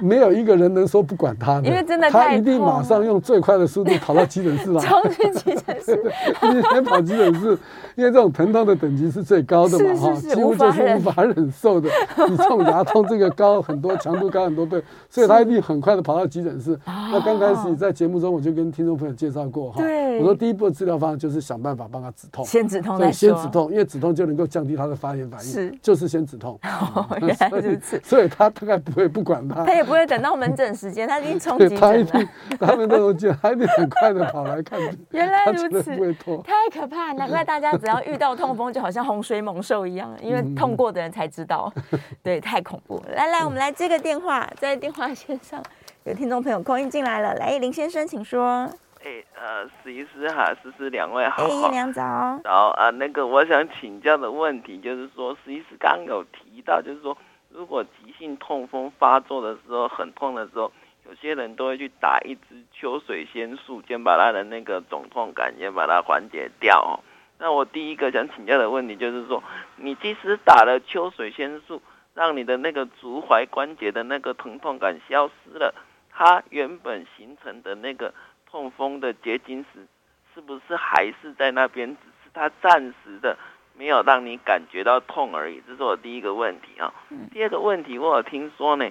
[0.00, 6.12] 没有一个人能说不管它的，因为真的他一定马上用最快的速度跑到急诊室了，冲去急诊室，
[6.52, 7.56] 你先跑急诊室，
[7.94, 11.88] 因为这种疼痛的等级是最高的嘛，哈，几乎就是无法忍受的，
[12.28, 16.76] 你这种牙痛这个高很多，强度高很多倍，所以他一定很快的跑到急诊室。
[16.84, 19.80] 那刚开始在节目中我就跟听众朋友介绍过哈，
[20.18, 26.58] 我说第一步的治疗方案就是想办法帮他止痛，先止痛，对，先止痛，因为止痛就能够降低他的发炎反应，是，就是先止痛。
[27.22, 30.74] 原来如此，所以他大概不会不管他，他也不会等到门诊。
[30.74, 34.80] 时间他已经冲急诊了，他们都急，还得很快的跑来看。
[35.12, 35.94] 原来如此，
[36.42, 41.72] 太可怕，难怪大家只要遇到痛风，就好像洪水猛兽一样，因为痛过的人才知道，
[42.24, 43.14] 对，太恐怖了。
[43.14, 45.62] 来来，我们来接个电话，在电话线上
[46.02, 48.68] 有听众朋友空音进来了，来，林先生，请说。
[49.04, 52.02] 哎，呃，史医师哈，思思两位好，哎，两早。
[52.42, 57.16] 早啊，那个我想请教的问题就是说，史医师刚有提到，就是说。
[57.50, 60.72] 如果急性痛风发作的时候很痛的时候，
[61.08, 66.98] 有些人都会去打一支秋水仙素，先把他的那个肿痛感先把它缓解掉哦。
[67.38, 69.40] 那我第一个想请教的问题就是说，
[69.76, 71.80] 你即使打了秋水仙素，
[72.12, 75.72] 让你的那个足踝关节的那个疼痛感消失了，
[76.10, 78.12] 它原本形成的那个
[78.54, 79.84] 痛风的结晶石，
[80.32, 81.88] 是不是还是在那边？
[81.88, 83.36] 只是它暂时的。
[83.76, 86.94] 没有让你感觉到痛而已，这是我第一个问题啊。
[87.32, 88.88] 第二个问题，我有听说呢，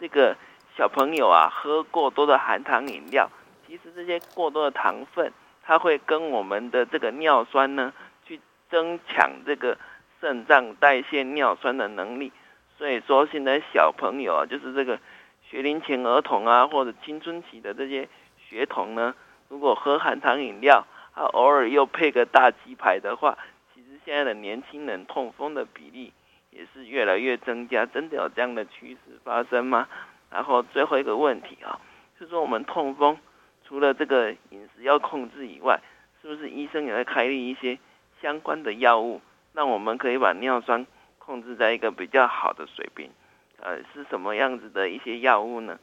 [0.00, 0.36] 这个
[0.76, 3.30] 小朋友啊喝过多的含糖饮料，
[3.64, 7.92] 其实这些过多的糖分，它会跟我们的这个尿酸呢
[8.26, 9.78] 去增强这个
[10.20, 12.32] 肾脏代谢尿酸的能力。
[12.76, 14.98] 所以说，现在小朋友啊，就是这个
[15.48, 18.08] 学龄前儿童啊，或者青春期的这些
[18.54, 19.16] 学童呢，
[19.48, 23.36] 如果喝含糖饮料，啊偶尔又配个大鸡排的话。
[23.74, 26.12] 其实现在的年轻人痛风的比例
[26.50, 29.88] 也是越来越增加，真的有这样的趋势发生吗？
[30.30, 31.80] 然后最后一个问题啊，
[32.16, 33.18] 就是说我们痛风
[33.66, 35.80] 除了这个饮食要控制以外，
[36.22, 37.76] 是不是医生也会开立一些
[38.22, 39.20] 相关的药物，
[39.52, 40.86] 让我们可以把尿酸
[41.18, 43.10] 控制在一个比较好的水平？
[43.60, 45.80] 呃，是什么样子的一些药物呢？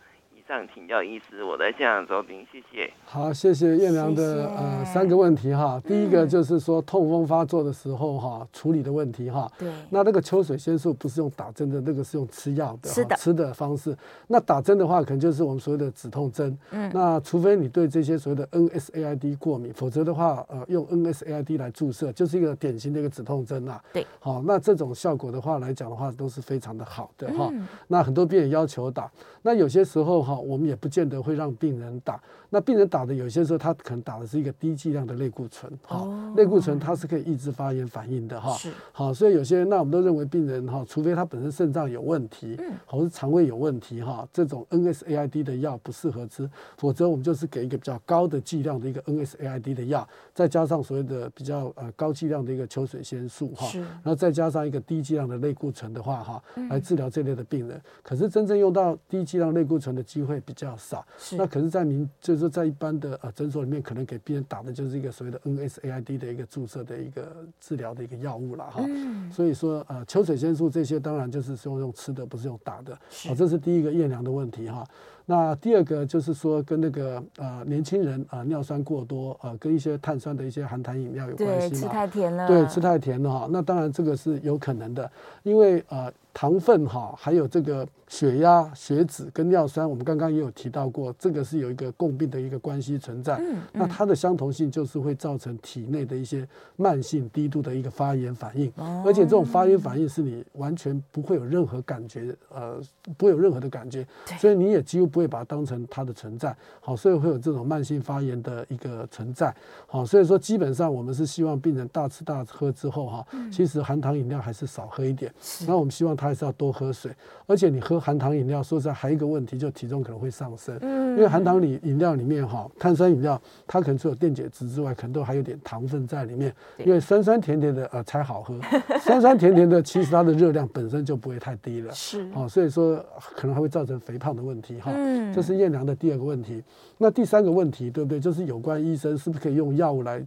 [0.51, 2.91] 想请教医师，我在现场收听，谢谢。
[3.05, 5.81] 好，谢谢彦良的谢谢呃三个问题哈。
[5.87, 9.49] 第一个就是说痛风发作的时候哈，处理的问题哈。
[9.57, 9.71] 对。
[9.89, 13.97] 那那个秋水仙素不是用打针的，那个是用吃药的，吃的吃的方式。
[14.27, 16.57] 那打针的话，可能就是我们所谓的止痛针。
[16.71, 16.91] 嗯。
[16.93, 23.79] 那除非你对这些所谓的 NSAID 过敏，否则的话，呃，用 NSAID 来注射，就是一个典型的一个止痛针呐。
[23.93, 24.05] 对。
[24.19, 27.47] 好，那这种效果的话来讲的话，都是非常的好的哈。
[27.53, 27.65] 嗯。
[27.87, 29.09] 那很多病人要求打，
[29.41, 30.39] 那有些时候哈。
[30.41, 32.21] 我们也不见得会让病人打。
[32.53, 38.57] 那病人打的有些时候，他可能打的是一个低剂量的类固醇，哈，类固醇它是可以抑制发炎反应的，哈，
[38.91, 57.81] 好，所以有些人，那我们都认为病人哈，除非他本身肾脏有问题，嗯，或是肠胃有问题，哈，这种 NSAID 的药不适合吃，否则我们就是给一个比较高的剂量的一个 NSAID 的药，再加上所谓的比较呃高剂量的一个秋水仙素，哈，是然后再加上一个低剂量的类固醇的话，哈，来治疗这类的病人。
[58.03, 62.40] 可是真正用到低剂量类固醇的机会比较少，是那可是在民就是。
[62.41, 68.83] 说在一般的呃诊所里面，可能给病人打的就是一个所谓的 NSAID 的一个注射的一个治疗的一个药物了哈。
[69.31, 72.97] 所以说呃秋水仙素这些当然就是说用吃的，不是用打的。
[73.27, 74.83] 好，这是第一个验量的问题哈。
[75.23, 81.69] 那第二个就是说跟那个呃年轻人啊、呃、尿酸过多啊、呃，跟一些碳酸的一些含糖饮料有关系吗？
[81.69, 82.47] 对，吃太甜了。
[82.47, 83.47] 对，吃太甜了哈。
[83.49, 85.09] 那当然这个是有可能的，
[85.43, 93.35] 因为呃糖分哈，还有这个血压、血脂跟尿酸，我们刚刚也有提到过，这个是有一个共病的一个关系存在。
[93.37, 98.71] 嗯，那它的相同性就是会造成体内的一些慢性低度的一个发炎反应，
[99.05, 102.81] 而且这种发炎反应是你完全不会有任何感觉，呃，
[103.17, 104.05] 不会有任何的感觉，
[104.39, 106.55] 所以你也几乎不会把它当成它的存在。
[106.79, 109.53] 好，所以会有这种慢性发炎的一个存在。
[109.85, 115.33] 好，所以说基本上我们是希望病人大吃大喝之后哈，其实含糖饮料还是少喝一点。
[115.67, 117.11] 那我们希望他还是要多喝水，
[117.47, 120.77] 而且你喝含糖饮料，说实在还有一个问题，就体重可能会上升。
[120.81, 126.53] 嗯，因为含糖里饮料里面哈，碳酸饮料它可能除了电解质之外，可能都还有点糖分在里面。
[126.85, 128.59] 因为酸酸甜甜的呃才好喝，
[128.99, 131.91] 酸酸甜甜的其实它的热量本身就不会太低了。
[131.95, 133.03] 是，哦，所以说
[133.35, 134.91] 可能还会造成肥胖的问题哈。
[134.93, 136.63] 嗯，这是验量的第二个问题。
[136.99, 138.19] 那第三个问题，对不对？
[138.19, 140.23] 就是有关医生是不是可以用药物来。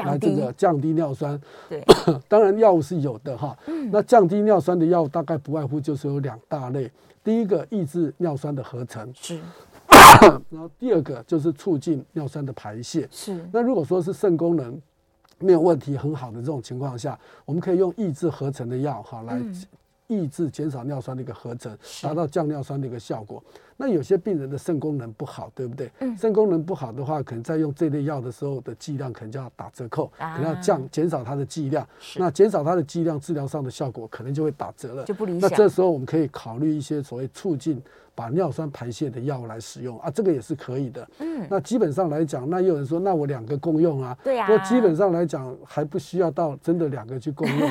[0.00, 1.84] 来这个降低尿酸，对，
[2.26, 3.56] 当然药物是有的哈。
[3.90, 6.90] 那降低尿酸的药物大概不外乎就是有两大类，
[7.22, 9.38] 第一个抑制尿酸的合成，是。
[10.48, 13.44] 然后第二个就是促进尿酸的排泄，是。
[13.52, 14.80] 那如果说是肾功能
[15.38, 19.38] 没有问题很好的这种情况下，我们可以用抑制合成的药哈来。
[20.06, 23.42] 抑制减少尿酸的一个合成，达到降尿酸的一个效果。
[23.76, 25.90] 那有些病人的肾功能不好，对不对？
[26.00, 26.16] 嗯。
[26.16, 31.86] 肾功能不好的话，可能在用这类药的时候的剂量可能就要打折扣，可能要降减少它的剂量。
[32.16, 35.50] 那减少它的剂量，治疗上的效果可能就会打折了，就不理想。
[35.50, 37.82] 那这时候我们可以考虑一些所谓促进。
[38.14, 41.08] 把尿酸排泄的药物来使用啊，这个也是可以的。
[41.20, 44.14] 嗯，那基本上来讲，那也有人说，那我两个共用啊？
[44.22, 44.46] 对呀。
[44.50, 47.70] 那基本上来讲，还不需要到真的两个去共用。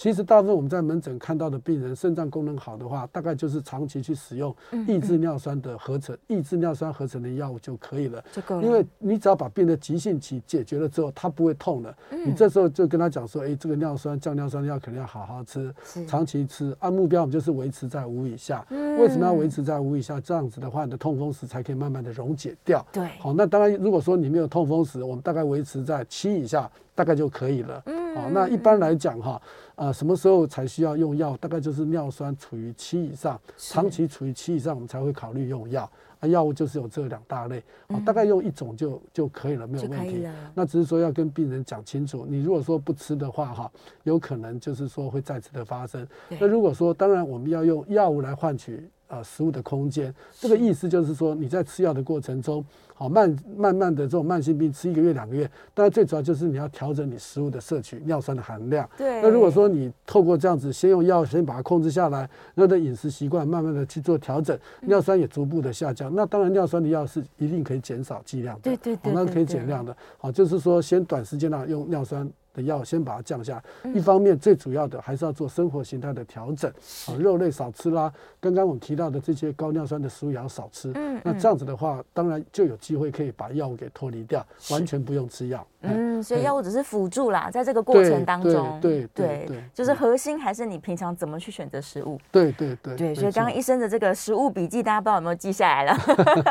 [0.00, 4.56] 其实大部分我们在门诊看到的病人，肾脏功能好的话，大概就是长期去使用
[4.88, 8.24] 抑制尿酸的合成、抑制尿酸合成的药物就可以了。
[8.32, 11.94] 这个，因为你只要把病人的急性期解决了之后，他不会痛了。
[12.24, 15.70] 你这时候就跟他讲说，哎，这个尿酸降尿酸的药肯定要好好吃，
[16.08, 16.74] 长期吃。
[16.78, 18.64] 按目标，我们就是维持在五以下。
[18.70, 19.78] 为什么要维持在？
[19.78, 22.82] 五以下这样子的话，你的痛风石才可以慢慢的溶解掉。
[22.90, 27.82] 对，好，那当然，如果说你没有痛风石，我们大概维持在七以下，大概就可以了。
[27.84, 29.40] 嗯，好，那一般来讲哈，
[29.80, 31.34] 呃，什么时候才需要用药？
[31.38, 35.90] 大概就是尿酸处于七以上，长期处于七以上，我们才会考虑用药。
[36.18, 40.28] 啊，药物就是有这两大类，啊，大概用一种就就可以了，没有问题。
[40.52, 46.06] 那只是说要跟病人讲清楚，你如果说不吃的话，哈，有可能就是说会再次的发生。
[46.38, 48.86] 那如果说，当然我们要用药物来换取。
[49.10, 58.88] 呃，食物的空间，这个意思就是说，你在吃药的过程中，好慢慢慢的这种慢性病吃一个月两个月，当然最主要就是你要调整你食物的摄取尿酸的含量。
[58.96, 59.20] 对。
[59.20, 62.20] 那如果说你透过这样子，先用药先把它控制下来，
[62.54, 68.62] 然后的饮食习惯慢慢的去做调整，尿酸也逐步的下降，那当然尿酸的药是一定可以减少剂量的。
[68.62, 69.12] 对对对。
[69.12, 72.30] 那可以减量的，好，就是说先短时间内用尿酸。
[72.52, 73.62] 的药先把它降下，
[73.94, 76.70] 一方面最主要的还是要做生活形态的调整，
[77.06, 78.12] 啊，肉类少吃啦。
[78.40, 80.90] 刚刚我们提到的这些高尿酸的食物也要少吃。
[80.94, 85.66] 嗯，那这样子的话，当然就有机会可以把药物给脱离掉，完全不用吃药。
[85.82, 92.20] 嗯，所以药物只是辅助啦，在这个过程当中，对对对，就是核心还是你平常怎么去选择食物。
[92.30, 95.96] 对对对对，所以刚刚医生的这个食物笔记，大家不知道有没有记下来了？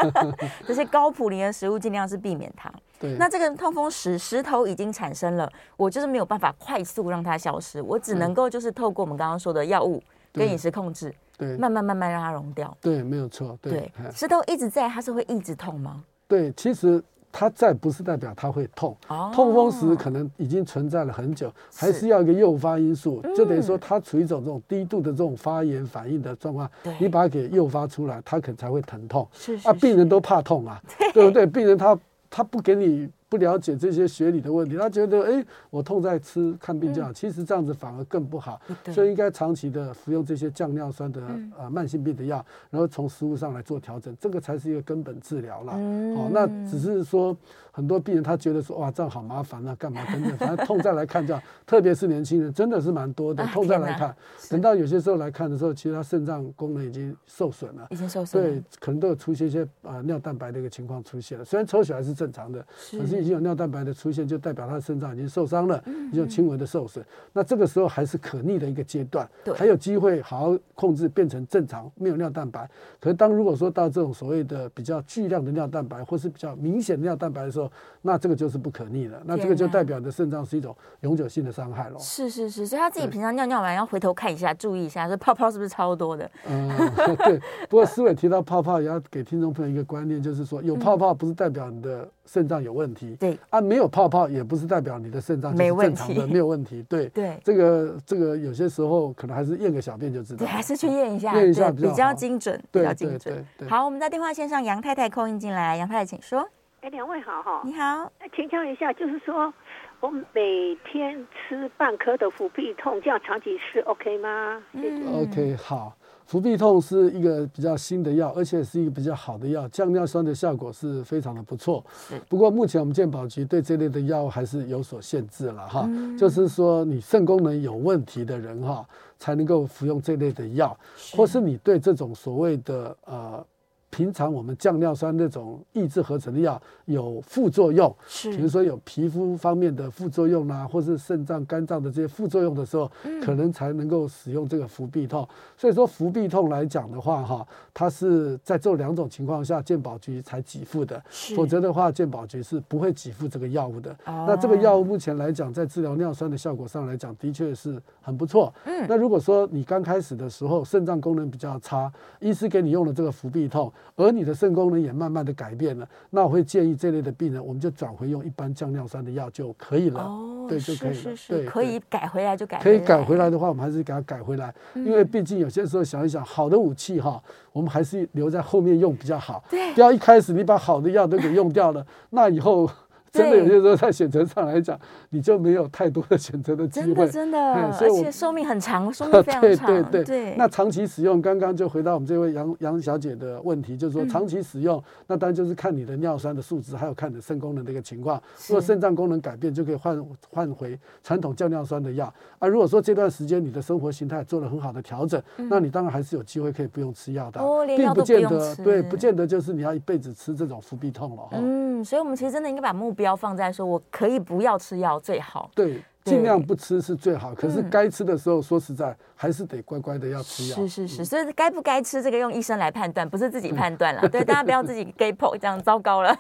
[0.66, 2.72] 这些高普林的食物尽量是避免它。
[3.00, 12.76] 对，那这个痛风石石头已经产生了，我就是没有办法快速让它消失，我只能够就是透过我们刚刚说的药物跟饮食控制，对，慢慢慢慢让它溶掉。
[12.82, 13.58] 对，没有错。
[13.62, 16.04] 对，石头一直在，它是会一直痛吗？
[16.28, 18.98] 对，其实它在不是代表它会痛，
[19.34, 29.26] 痛风石可能已经存在了很久，还是要一个诱发因素，就等于说它处于一种这种低度的这种发炎反应的状况，你把它给诱发出来，它可能才会疼痛。
[29.32, 30.82] 是啊，病人都怕痛啊，
[31.14, 31.46] 对不对？
[31.46, 31.98] 病人他。
[32.30, 38.60] 他不给你不了解这些学理的问题，他觉得哎，我痛在吃看病就好，其实这样子反而更不好，
[38.92, 41.22] 所以应该长期的服用这些降尿酸的
[41.58, 45.72] 呃慢性病的药，然后从食物上来做调整，这个才是一个根本治疗了。
[46.18, 47.38] 好，那只是说。
[47.72, 54.14] 很多病人他觉得说，哇，这样好麻烦啊，干嘛等等，反正 痛再来看这样，特别是年轻人真的是蛮多的，痛再来看，
[54.50, 61.46] 等到有些时候来看的时候，其实他肾脏功能已经受损了，已经受损，对，可能都有出现一些啊尿蛋白的一个情况出现了。
[61.46, 62.60] 虽然抽血还是正常的，
[62.92, 67.04] 可是已经有尿蛋白的出现，就代表他的肾脏已经受伤了，已经有轻微的受损。
[67.34, 72.70] 那这个时候还是可逆的一个阶段，还有机会好好控制变成正常，没有尿蛋白。
[73.00, 82.00] 可是当如果说到这种所谓的比较巨量的尿蛋白，或是比较明显的尿蛋白的时候，那这个就是不可逆了，那这个就代表的肾脏是一种永久性的伤害了。
[82.00, 86.30] 是是是，所以他自己平常尿尿完要回头看一下，注意一下，这泡泡是不是超多的？
[86.48, 86.70] 嗯，
[87.26, 87.40] 对。
[87.70, 93.16] 不过思伟提到泡泡，也要给听众朋友一个观念，就是说有泡泡不是代表你的肾脏有问题。
[93.20, 96.84] 对啊，没有泡泡也不是代表你的肾脏就是正常的，没有问题。
[96.88, 100.46] 对对，这个这个有些时候可能还是验个小便就知道。
[100.46, 103.44] 对，还是去验一下，验一下比较精准，比较精准。
[103.68, 106.48] 好，我们在电话线上，杨太太 call in 进来，杨太太请说。
[106.82, 107.62] 哎，两位好哈。
[107.66, 109.52] 你好，请教一下，就是说
[110.00, 114.62] 我每天吃半颗的氟必痛，这样长期吃 OK 吗？
[114.74, 115.94] 嗯，OK，好。
[116.30, 121.84] 氟必痛是一个比较新的药，而且是一个比较好的药，降尿酸的效果是非常的不错。
[122.28, 130.78] 不过目前我们健保局对这类的药物还是有所限制了哈，就是说你肾功能有问题的人哈，才能够服用这类的药，
[131.16, 133.44] 或是你对这种所谓的呃。
[133.90, 142.90] 平常我们降尿酸那种抑制合成的药有副作用，是，比如说有皮肤方面的副作用啊，或是肾脏、肝脏的这些副作用的时候，
[143.22, 145.28] 可能才能够使用这个氟必痛。
[145.58, 151.02] 所以说氟必痛来讲的话，哈，它是在这两种情况下健保局才给付的，
[151.36, 153.96] 否则的话健保局是不会给付这个药物的。
[154.06, 158.54] 那这个药物目前来讲，在治疗尿酸的效果上来讲，的确是很不错。
[158.66, 163.72] 嗯，那如果说你刚开始的时候肾脏功能比较差，医师给你用了这个氟必痛。
[163.96, 170.02] 而你的肾功能也慢慢的改变了，那我会建议这类的病人，我们就转回用一般降尿酸的药就可以了。
[170.02, 170.94] 哦，对，就可以了。
[170.94, 172.78] 是是是，对，可以改回来就改回来。
[172.78, 177.22] 可以改回来的话，我们还是给它改回来，因为毕竟有些时候想一想，好的武器哈，
[177.52, 179.44] 我们还是留在后面用比较好。
[179.50, 182.70] 对，不要一开始你把好的药都给用掉了，那以后。
[183.12, 184.80] 真的有些时候在选择上来讲，
[185.10, 187.08] 你就没有太多的选择的机会。
[187.08, 187.40] 真的，真的，
[187.80, 189.68] 而且寿命很长， 寿命非常长。
[189.68, 190.36] 对对对。
[190.38, 198.22] 那长期使用，刚刚就回到我们这位杨杨小姐的问题，就是说长期使用，那当然就是看你的尿酸的数值，还有看你的肾功能的一个情况。
[198.48, 202.14] 如果肾脏功能改变，就可以换换回传统降尿酸的药。
[202.38, 211.24] 啊，如果说这段时间你的生活形态做了很好的调整，那你当然还是有机会可以不用吃药的，并不见得对，不见得就是你要一辈子吃这种伏必痛了。
[211.32, 212.94] 嗯，所以我们其实真的应该把目。
[212.99, 217.34] 不要放在说我可以不要吃药最好，对，尽量不吃是最好。
[217.36, 220.56] 可是该吃的时候，说实在还是得乖乖的要吃药。
[220.56, 224.08] 是是是，所以该不该吃这个用医生来判断，不是自己判断了。
[224.10, 226.16] 对，大家不要自己 给破，这样糟糕了，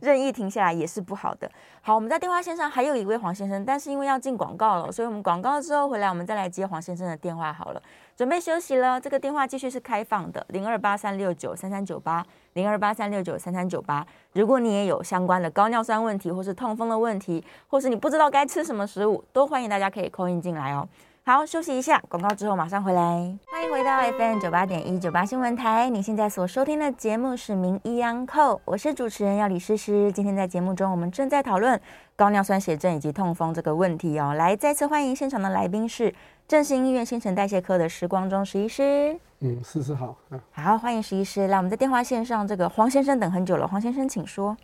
[0.00, 1.50] 任意停下来也是不好的。
[1.80, 7.82] 好，我们在电话线上还有一位黄先生，但是因为要进广告了，所以我们广告之后回来，我们再来接黄先生的电话好了。
[8.22, 12.24] 准备休息了，这个电话继续是开放的，零二八三六九三三九八。
[12.52, 20.88] 零二八三六九三三九八，如果你也有相关的高尿酸问题，或是痛风的问题，或是你不知道该吃什么食物，都欢迎大家可以 call in 进来哦。
[21.24, 23.02] 好，休息一下，广告之后马上回来。
[23.50, 30.12] 欢迎回到 FM 九八点一九八新闻台，你现在所收听的节目是名医央叩，我是主持人要李诗诗。
[30.12, 31.80] 今天在节目中，我们正在讨论
[32.16, 34.34] 高尿酸血症以及痛风这个问题哦。
[34.34, 36.12] 来，再次欢迎现场的来宾是
[36.48, 39.16] 振兴医院新陈代谢科的石光中石医师。
[39.40, 40.16] 嗯，是是好，
[40.52, 41.48] 好，欢迎石医师。
[41.48, 44.56] 来，我们在电话线上，这个黄先生等很久了，黄先生请说。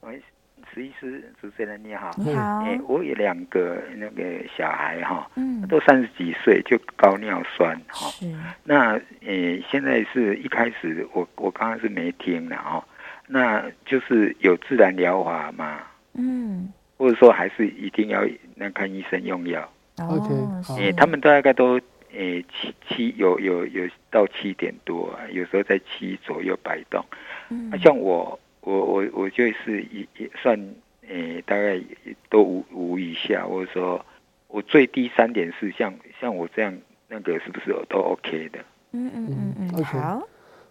[0.00, 0.20] 喂，
[0.74, 2.10] 石医师，主持人你好。
[2.16, 2.64] 你好。
[2.64, 4.22] 哎，我有两个那个
[4.56, 8.08] 小孩哈，嗯，都三十几岁就高尿酸哈。
[8.10, 8.34] 是。
[8.64, 8.92] 那
[9.24, 12.84] 呃，现在是一开始我我刚刚是没听的哈，
[13.26, 15.78] 那就是有自然疗法吗？
[16.14, 16.72] 嗯。
[16.98, 18.26] 或者说还是一定要
[18.56, 19.66] 那看医生用药
[20.00, 20.82] ？OK。
[20.82, 21.80] 哎，他们大概都。
[22.10, 27.04] 诶、欸，七七有有有到七点多，啊，有时候在七左右摆动。
[27.50, 30.58] 嗯，像我我我我就是也也算
[31.06, 31.78] 诶、欸，大概
[32.30, 34.04] 都五五以下，或者说
[34.46, 36.74] 我最低三点四，像像我这样
[37.08, 38.58] 那个是不是都 OK 的？
[38.92, 39.84] 嗯嗯嗯嗯，OK。
[39.84, 40.22] 好，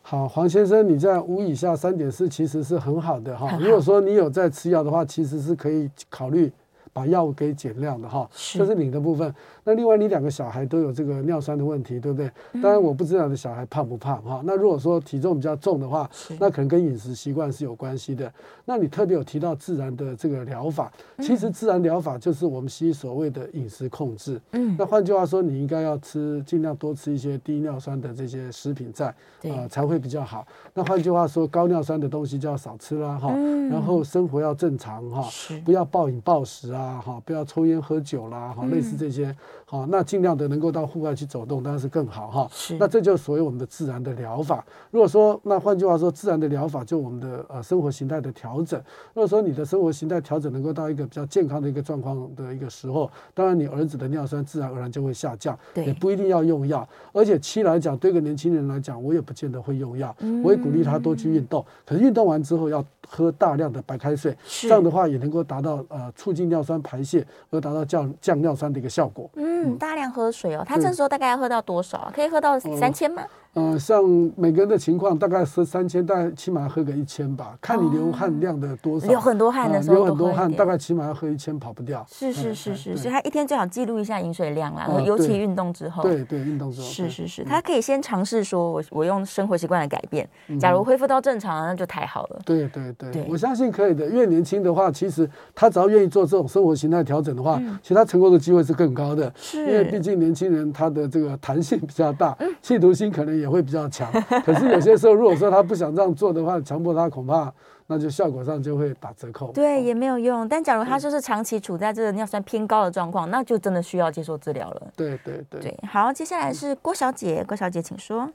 [0.01, 3.59] 好，黄先生，你在五以下三点四其实是很好的哈。
[3.61, 6.51] 如果说你有在吃药的话，其实是可以考虑
[6.98, 8.28] 把药物给减量的哈。
[8.54, 9.32] 这是你的部分。
[9.64, 12.32] 那另外，你两个小孩都有这个尿酸的问题，对不对？
[12.62, 14.41] 当然，我不知道你的小孩胖不胖哈。
[14.45, 18.32] 那如果说体重比较重的话，那可能跟饮食习惯是有关系的。
[18.66, 24.39] 那你特别有提到自然的这个疗法，其实自然疗法就是我们西医所谓的饮食控制。
[24.54, 24.76] 嗯。
[24.80, 30.48] 那换句话说，你应该要吃，尽量多吃一些低尿酸的这些食品在，呃，才会比较好。
[30.74, 33.34] 那换句话说，高尿酸的东西就要少吃啦哈。
[33.70, 35.28] 然后生活要正常哈，
[35.66, 39.36] 不要暴饮暴食啊哈，不要抽烟喝酒啦哈，类似这些。
[39.70, 42.47] 好，那尽量的能够到户外去走动，当然是更好哈。
[42.49, 42.78] 是。
[42.80, 44.65] 那这就是所谓我们的自然的疗法。
[44.91, 48.82] 如果说，那换句话说，自然的疗法就我们的呃生活形态的调整。
[49.13, 55.59] 如果说你的生活形态调整能够到一个比较健康的一个状况的一个时候，当然你儿子的尿酸自然而然就会下降。
[55.74, 55.86] 对。
[55.86, 60.15] 也不一定要用药，而且七来讲，对一个年轻人来讲，我也不见得会用药。
[60.20, 60.41] 嗯。
[60.43, 64.70] 我也鼓励他多去运动，可是运动完之后要喝大量的白开水，是。
[64.70, 69.30] 这样的话也能够达到呃促进尿酸排泄，而达到降降尿酸的一个效果。
[69.36, 69.57] 嗯。
[69.64, 70.64] 嗯，大量喝水哦。
[70.66, 72.12] 他这时候大概要喝到多少啊？
[72.14, 73.24] 可以喝到三千吗？
[73.58, 74.03] 呃，像
[74.36, 79.08] 每个人的情况，大概是三千，大概起码要喝个一千吧，看你流汗量的多少。
[79.08, 82.05] 流很多汗的时候，流很多汗，大概起码要喝一千，跑不掉。
[82.08, 86.03] 是是是是，所以他一天最好记录一下饮水量啦，尤其运动之后。
[86.03, 86.86] 对对，运动之后。
[86.86, 90.30] 是是是，他可以先尝试说，我我用生活习惯的改变，
[90.60, 92.39] 假如恢复到正常，那就太好了。
[92.45, 94.08] 对对对，我相信可以的。
[94.08, 99.34] 越年轻的话，其实他只要愿意做这种生活形态调整的话，其实他成功的机会是更高的。
[99.36, 104.12] 是，因为毕竟年轻人他的这个弹性比较大，企图心可能也会比较强。
[104.45, 107.54] 可是有些时候，如果说他不想这样做的话，强迫他恐怕
[107.88, 109.52] 那就效果上就会打折扣。
[109.54, 110.48] 对，也没有用。
[110.48, 114.91] 但假如他就是长期处在这个尿酸偏高的状况，那就真的需要接受治疗了。
[114.95, 115.62] 对对对。
[115.62, 118.30] 对，好，接下来是郭小姐，郭小姐请说。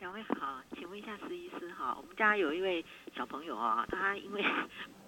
[0.00, 2.84] 两位好，请问一下施医师哈，我们家有一位
[3.16, 4.44] 小朋友啊，他因为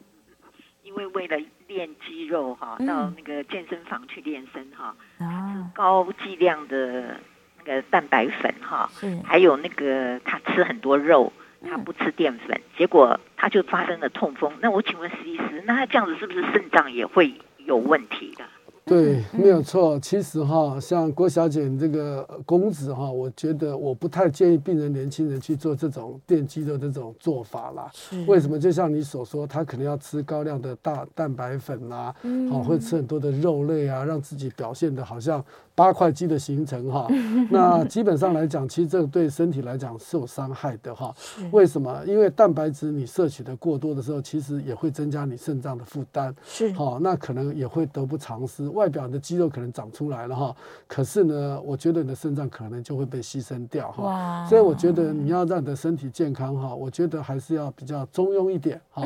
[0.82, 1.36] 因为为了
[1.68, 7.16] 练肌肉哈，到那个健身房去练身哈，啊，高剂量的。
[7.64, 8.90] 那个蛋白粉哈，
[9.24, 11.32] 还有那个他吃很多肉，
[11.62, 14.52] 他不吃淀粉，结果他就发生了痛风。
[14.60, 17.32] 那我请问施医师，那他这样子是不是肾脏也会
[17.66, 18.44] 有问题的？
[18.84, 19.96] 对，没有错。
[20.00, 27.88] 其实哈，像郭小姐你这个公子哈，我觉得我不太建议病人、年轻人去做这种电击的这种做法啦。
[28.26, 28.58] 为什么？
[28.58, 32.12] 就像你所说，他可能要吃高量的大蛋白粉啊，
[32.50, 35.42] 好，会吃很多的肉类啊，让自己表现的好像。
[35.74, 37.06] 八块肌的形成哈，
[37.50, 41.14] 那基本上来讲，其实这个对身体来讲是有伤害的哈。
[41.50, 42.02] 为什么？
[42.06, 46.34] 因为蛋白质你摄取的过多的时候，其实也会增加你肾脏的负担。
[46.44, 48.68] 是，好，那可能也会得不偿失。
[48.68, 50.54] 外表的肌肉可能长出来了哈，
[50.86, 54.04] 可是呢，我觉得你的肾脏可能就会被牺牲掉哈。
[54.04, 54.46] 哇！
[54.46, 59.02] 所以我觉得你要让你的身体健康哈，我觉得还是要比较中庸一点哈。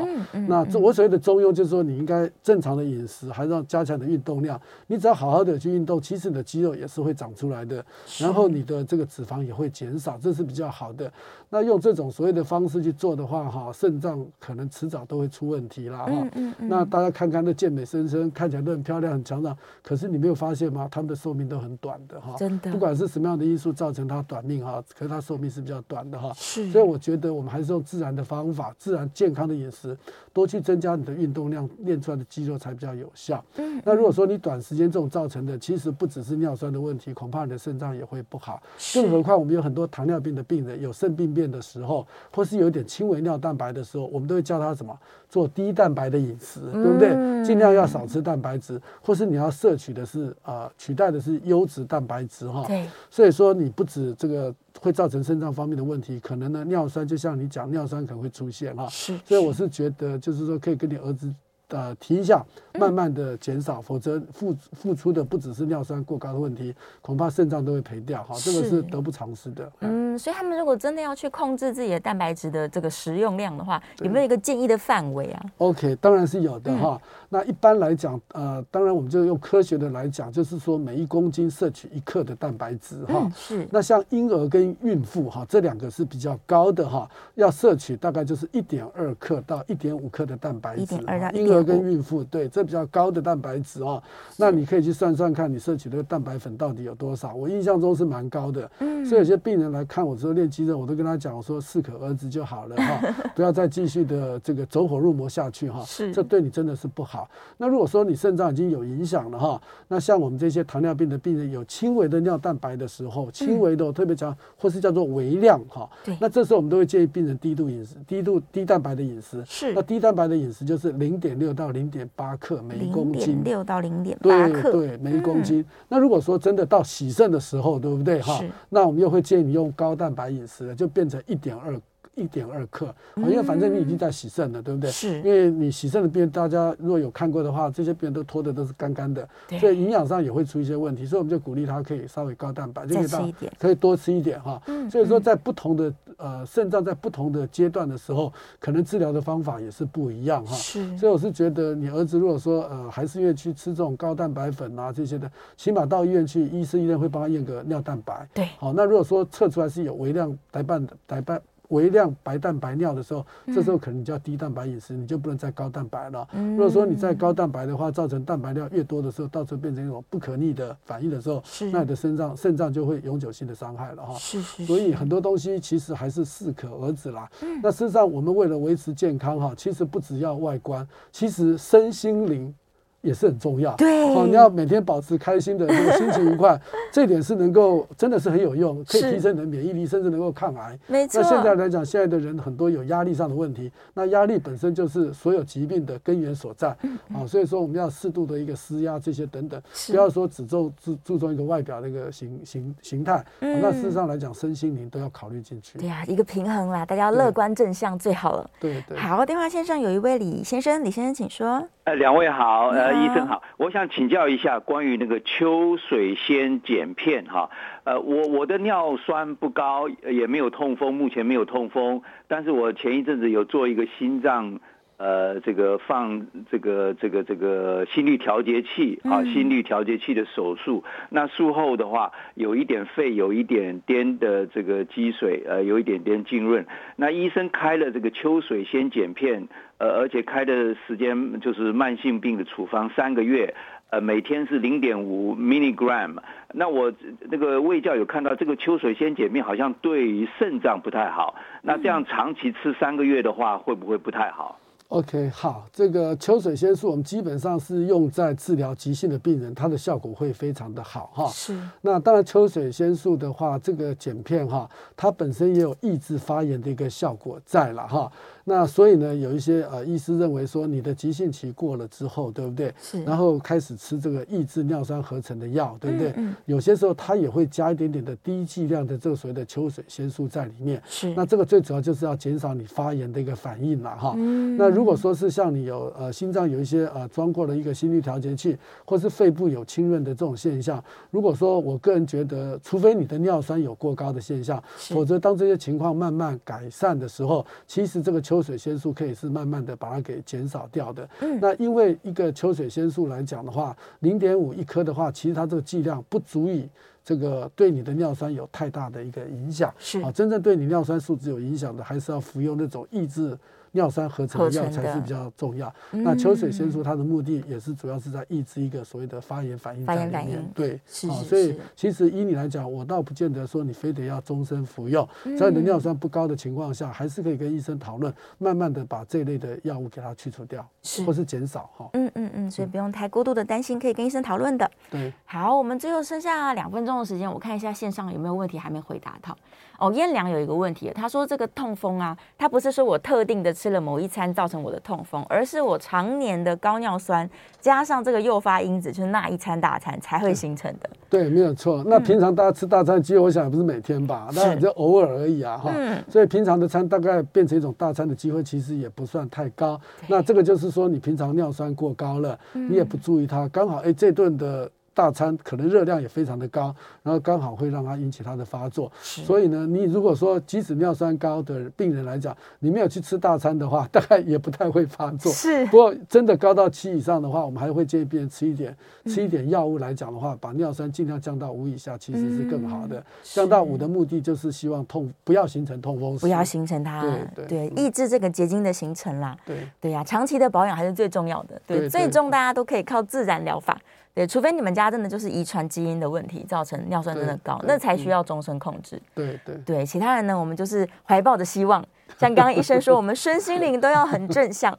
[0.47, 4.59] 那我所谓的中庸，就是说你应该正常的饮食，还是要加强的运动量。
[4.87, 6.56] 你只要好好的去运动，其实你的肌肉。
[6.57, 7.85] 肌肉也是会长出来的，
[8.17, 11.11] 然后你的这个脂肪也会减少，这是比较好的。
[11.49, 16.07] 那用这种所谓的方式去做的话，哈，肾脏可能迟早都会出问题啦，哈。
[16.09, 16.67] 嗯嗯嗯。
[16.67, 20.87] 那大家看看那健美先生，看起来都很漂亮、很强壮，可是你没有发现吗？
[20.91, 22.35] 他们的寿命都很短的，哈。
[22.37, 22.71] 真的。
[22.71, 26.33] 不管是什么样的因素造成他短命，哈，可是他寿命是比较短的，哈。
[26.35, 26.69] 是。
[26.71, 29.97] 所以我觉得我们还是用自然的方法、自然健康的饮食，
[30.37, 33.43] 多去增加你的运动量，练出来的肌肉才比较有效。
[33.55, 33.81] 嗯。
[33.83, 38.61] 那如果说你短时间这种造成的，其实不只是尿酸的问题，恐怕你的肾脏也会不好。
[38.93, 44.95] 更何况我们有很多糖尿病的病人，有肾病变的时候，或是有点轻微尿蛋白的时候，我们都会叫他什么
[45.29, 47.45] 做低蛋白的饮食，对不对？
[47.45, 52.63] 尽量要少吃蛋白质，或是你要摄取的是呃取代的是优质蛋白质哈。
[52.67, 52.87] 对。
[53.09, 58.87] 所以说你不止这个会造成肾脏方面的问题，可能呢尿酸就像你讲尿酸可能会出现哈。
[58.89, 59.17] 是。
[59.25, 61.33] 所以我是觉得就是说可以跟你儿子。
[61.69, 62.41] 呃，提一下，
[62.79, 69.69] 慢慢的减少，否则付付出的不只是尿酸过高的问题，恐怕肾脏都会赔掉哈，这个是得不偿失的。
[69.81, 76.99] 嗯，所以他们如果真的要去控制自己的蛋白质的这个食用量的话，有没有一个建议的范围啊？OK，当然是有的哈。
[77.29, 83.29] 那一般来讲，呃，当然我们就用科学的来讲，就是说每一公斤摄取一克的蛋白质哈。
[83.35, 83.67] 是。
[83.69, 90.81] 那像婴儿跟孕妇哈，这两个是比较高的哈，要摄取大概就是一点二克到一点五克的蛋白质。
[90.81, 91.63] 一点二到一点五。
[91.63, 94.01] 跟孕妇对，这比较高的蛋白质哦，
[94.37, 97.35] 那你可以去算算看你摄取的蛋白粉到底有多少。
[97.35, 107.16] 我印象中是蛮高的，嗯所以有些病人来看我之后练肌肉，我都跟他讲，我说适可而止就好了哈， 不要再继续的这个走火入魔下去哈，是这对你真的是不好。
[107.57, 115.89] 那如果说你肾脏已经有影响了哈，那像我们这些糖尿病的病人有轻微的尿蛋白的时候，轻微的我特别讲，或是叫做微量哈，
[116.21, 119.43] 那这时候我们都会建议病人低度饮食，低度低蛋白的饮食。
[119.45, 121.57] 是，那低蛋白的饮食就是零点六。
[121.57, 125.65] 到零点八克每公斤，六到零点八克，对对，每一公斤。
[125.87, 128.39] 那如果说真的到洗肾的时候，对不对哈？
[128.69, 131.75] 那我们又会建议你用高蛋白饮食了，就变成一点二。
[132.17, 134.89] 一点二克，因为反正你已经在洗肾了，对不对？
[134.89, 139.27] 是，因为你洗肾的病人，大家如果有看过的话，这些病人都脱的都是干干的，
[139.59, 144.59] 所以营养上也会出一些问题，所以我们就鼓励他可以稍微高蛋白，就可以到可以多吃一点哈。
[144.89, 150.55] 所以说在不同的呃肾脏在不同的阶段的时候，可能治疗的方法也是不一样哈。
[150.55, 158.27] 是，所以我是觉得你儿子如果说呃还是愿意去吃这种高蛋白粉啊这些的，起码到医院去，医生一定会帮他验个尿蛋白。
[158.33, 161.39] 对，好，那如果说测出来是有微量白蛋白蛋。
[161.69, 166.27] 微量白蛋白尿的时候，这时候可能就要低蛋白饮食，你就不能再高蛋白了。
[166.33, 174.13] 如果说你再高蛋白的话，造成蛋白量越多的时候，到时候变成一种不可逆的反应的时候，那你的肾脏肾脏就会永久性的伤害了哈。
[174.15, 174.65] 是是。
[174.65, 177.29] 所以很多东西其实还是适可而止啦。
[177.61, 182.53] 那事实上，我们为了维持健康哈，其实不只要外观，其实身心灵。
[183.01, 186.59] 也是很重要，对，哦，你要每天保持开心的，这个心情愉快，
[186.91, 190.77] 这点是能够真的是很有用，可以提升你的免疫力，甚至能够抗癌。
[190.87, 191.21] 没错。
[191.21, 196.69] 那现在来讲，现在的人很多有压力上的问题，那压力本身就是所有疾病的根源所在，
[197.13, 205.77] 啊、所以说我们要适度的一个施压这些等等，不要说只注注注重一个外表的一个形形形态，嗯，那事实上来讲，身心灵都要考虑进去。
[205.77, 208.49] 对呀、啊，一个平衡啦，大家要乐观正向最好了。
[208.59, 208.97] 对对。
[208.97, 211.65] 好，电话线上有一位李先生，李先生请说。
[211.83, 217.49] 呃，两位好，呃，医生好，我想请教一下关于那个秋水仙碱片哈，
[217.83, 224.59] 呃，我我的尿酸不高，也没有痛风，目前没有痛风，但是我前一阵子有做一个心脏。
[224.97, 230.83] 呃，这个放这个这个这个心率调节器啊，心率调节器的手术。
[231.09, 236.65] 那术后的话，有一点肺有一点点的这个积水，呃，有一点点浸润。
[236.95, 243.53] 那医生开了这个秋水仙碱片，呃，而且开的时间就是慢性病的处方三个月，
[243.91, 246.17] 呃，每天是零点五 milligram。
[246.53, 246.91] 那我
[247.29, 251.35] 那个卫教有看到这个秋水仙碱片好像对于肾脏不太好。
[251.61, 254.59] 那这样长期吃三个月的话，会不会不太好
[254.89, 261.27] ？OK，好，这个秋水仙素我们基本上是用在治疗急性的病人，它的效果会非常的好哈。
[261.27, 261.57] 是。
[261.81, 268.11] 那当然，秋水仙素的话，这个碱片哈，它本身也有抑制发炎的一个效果在了哈。
[268.49, 272.73] 那所以呢，有一些呃医师认为说，你的急性期过了之后，对不对？
[272.81, 273.03] 是。
[273.03, 276.11] 然后开始吃这个抑制尿酸合成的药，对不对？
[276.11, 276.35] 嗯，嗯。
[276.45, 280.81] 有些时候它也会加一点点的低剂量的这个所谓的秋水仙素在里面。
[280.87, 281.13] 是。
[281.13, 284.13] 那这个最主要就是要减少你发炎的一个反应了哈。
[284.15, 284.55] 嗯。
[284.55, 288.55] 那如果说是像你有呃心脏有一些呃装过了一个心率调节器，
[288.85, 301.09] 或是肺部有浸润的这种现象，如果说我个人觉得，除非你的尿酸有过高的现象，否则当这些情况慢慢改善的时候，其实这个秋秋水仙素可以是慢慢的把它给减少掉的。
[301.21, 306.69] 嗯，那因为一个秋水仙素来讲的话，零点五一颗的话，其实它这个剂量不足以
[307.03, 309.73] 这个对你的尿酸有太大的一个影响。
[309.79, 313.35] 是啊，真正对你尿酸数值有影响的，还是要服用那种抑制。
[313.77, 315.71] 尿酸合成的药才是比较重要。
[315.91, 320.51] 那秋水仙素它的目的也是主要是在抑制一个所谓的发炎反应在里面。
[320.55, 321.25] 对，是，是，是。
[321.25, 325.07] 所以其实依你来讲，我倒不见得说你非得要终身服用，
[325.37, 331.87] 在你的尿酸不高的情况下，还是可以跟医生讨论，慢慢的把这类的药物给它去除掉，是或是减少哈。
[331.93, 334.69] 嗯嗯嗯，所以不用太过度的担心，可以跟医生讨论的。
[334.89, 335.13] 对。
[335.25, 339.37] 好，我们最后剩下两分钟的时间，我看一下线上有没有问题还没回答到。
[339.77, 350.89] 哦，燕良有一个问题，他说这个痛风啊，他不是说我特定的吃了某一餐造成我的痛风，而是我常年的高尿酸加上这个诱发因子，就是那一餐大餐才会形成的。
[351.09, 351.83] 对，没有错。
[351.85, 355.71] 那平常大家吃大餐，其实我想也不是每天吧，那就偶尔而已啊，哈。
[356.09, 359.79] 所以平常的餐大概变成一种大餐的机会，其实也不算太高。
[360.07, 364.69] 那这个就是说，你平常尿酸过高了，你也不注意它，刚好哎这顿的。
[364.97, 368.91] 大餐可能热量也非常的高，然后刚好会让它引起它的发作。
[368.99, 375.31] 所以呢，你如果说即使尿酸高的病人来讲，你没有去吃大餐的话，大概也不太会发作。
[375.31, 375.63] 是。
[375.67, 378.75] 不过真的高到七以上的话，我们还会建议病人吃一点，
[379.05, 383.05] 吃一点药物来讲的话，把尿酸尽量降到五以下，其实是更好的。
[383.21, 387.03] 降到五的目的就是希望痛不要形成痛风，不要形成它。
[387.35, 387.67] 对对。
[387.75, 389.37] 抑制这个结晶的形成啦。
[389.45, 391.61] 对对呀，长期的保养还是最重要的。
[391.67, 391.87] 对。
[391.87, 393.79] 最终大家都可以靠自然疗法。
[394.17, 398.99] 对，除非你们家真的就是遗传基因的问题，造成尿酸真的高，那才需要终身控制。
[399.13, 401.85] 对对对，其他人呢，我们就是怀抱着希望，
[402.17, 404.75] 像刚刚医生说，我们身心灵都要很正向，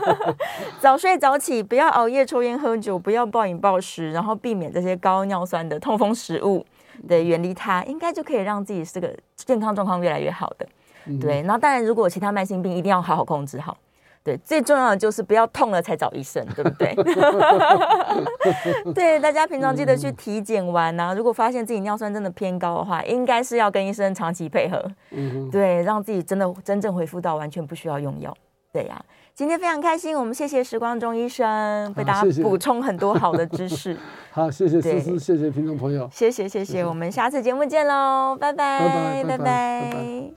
[0.80, 6.64] 早睡早起，不要熬夜、抽烟、喝酒，不要暴饮暴食，然后避免这些高尿酸的痛风食物，
[7.06, 10.66] 对，远离它，应该就可以让自己这个健康状况越来越好的。
[11.20, 13.76] 对，然后当然，如果有其他慢性病，一定要好好控制好。
[14.24, 16.94] 对，最重要的就是不要痛了才找医生，对不对？
[18.94, 28.34] 对，大家平常记得去体检完啊，如果发现自己尿酸真的偏高的话，应该是要跟医生长期配合，嗯，对，让自己真的真正恢复到完全不需要用药。
[28.72, 29.04] 对呀，
[29.34, 33.94] 今天非常开心，我们谢谢时光中医生为大家补充很多好的知识。
[34.32, 40.34] 好，谢谢思思，谢谢听众朋友，谢谢谢谢，我们下次节目见喽，拜拜，拜拜拜拜。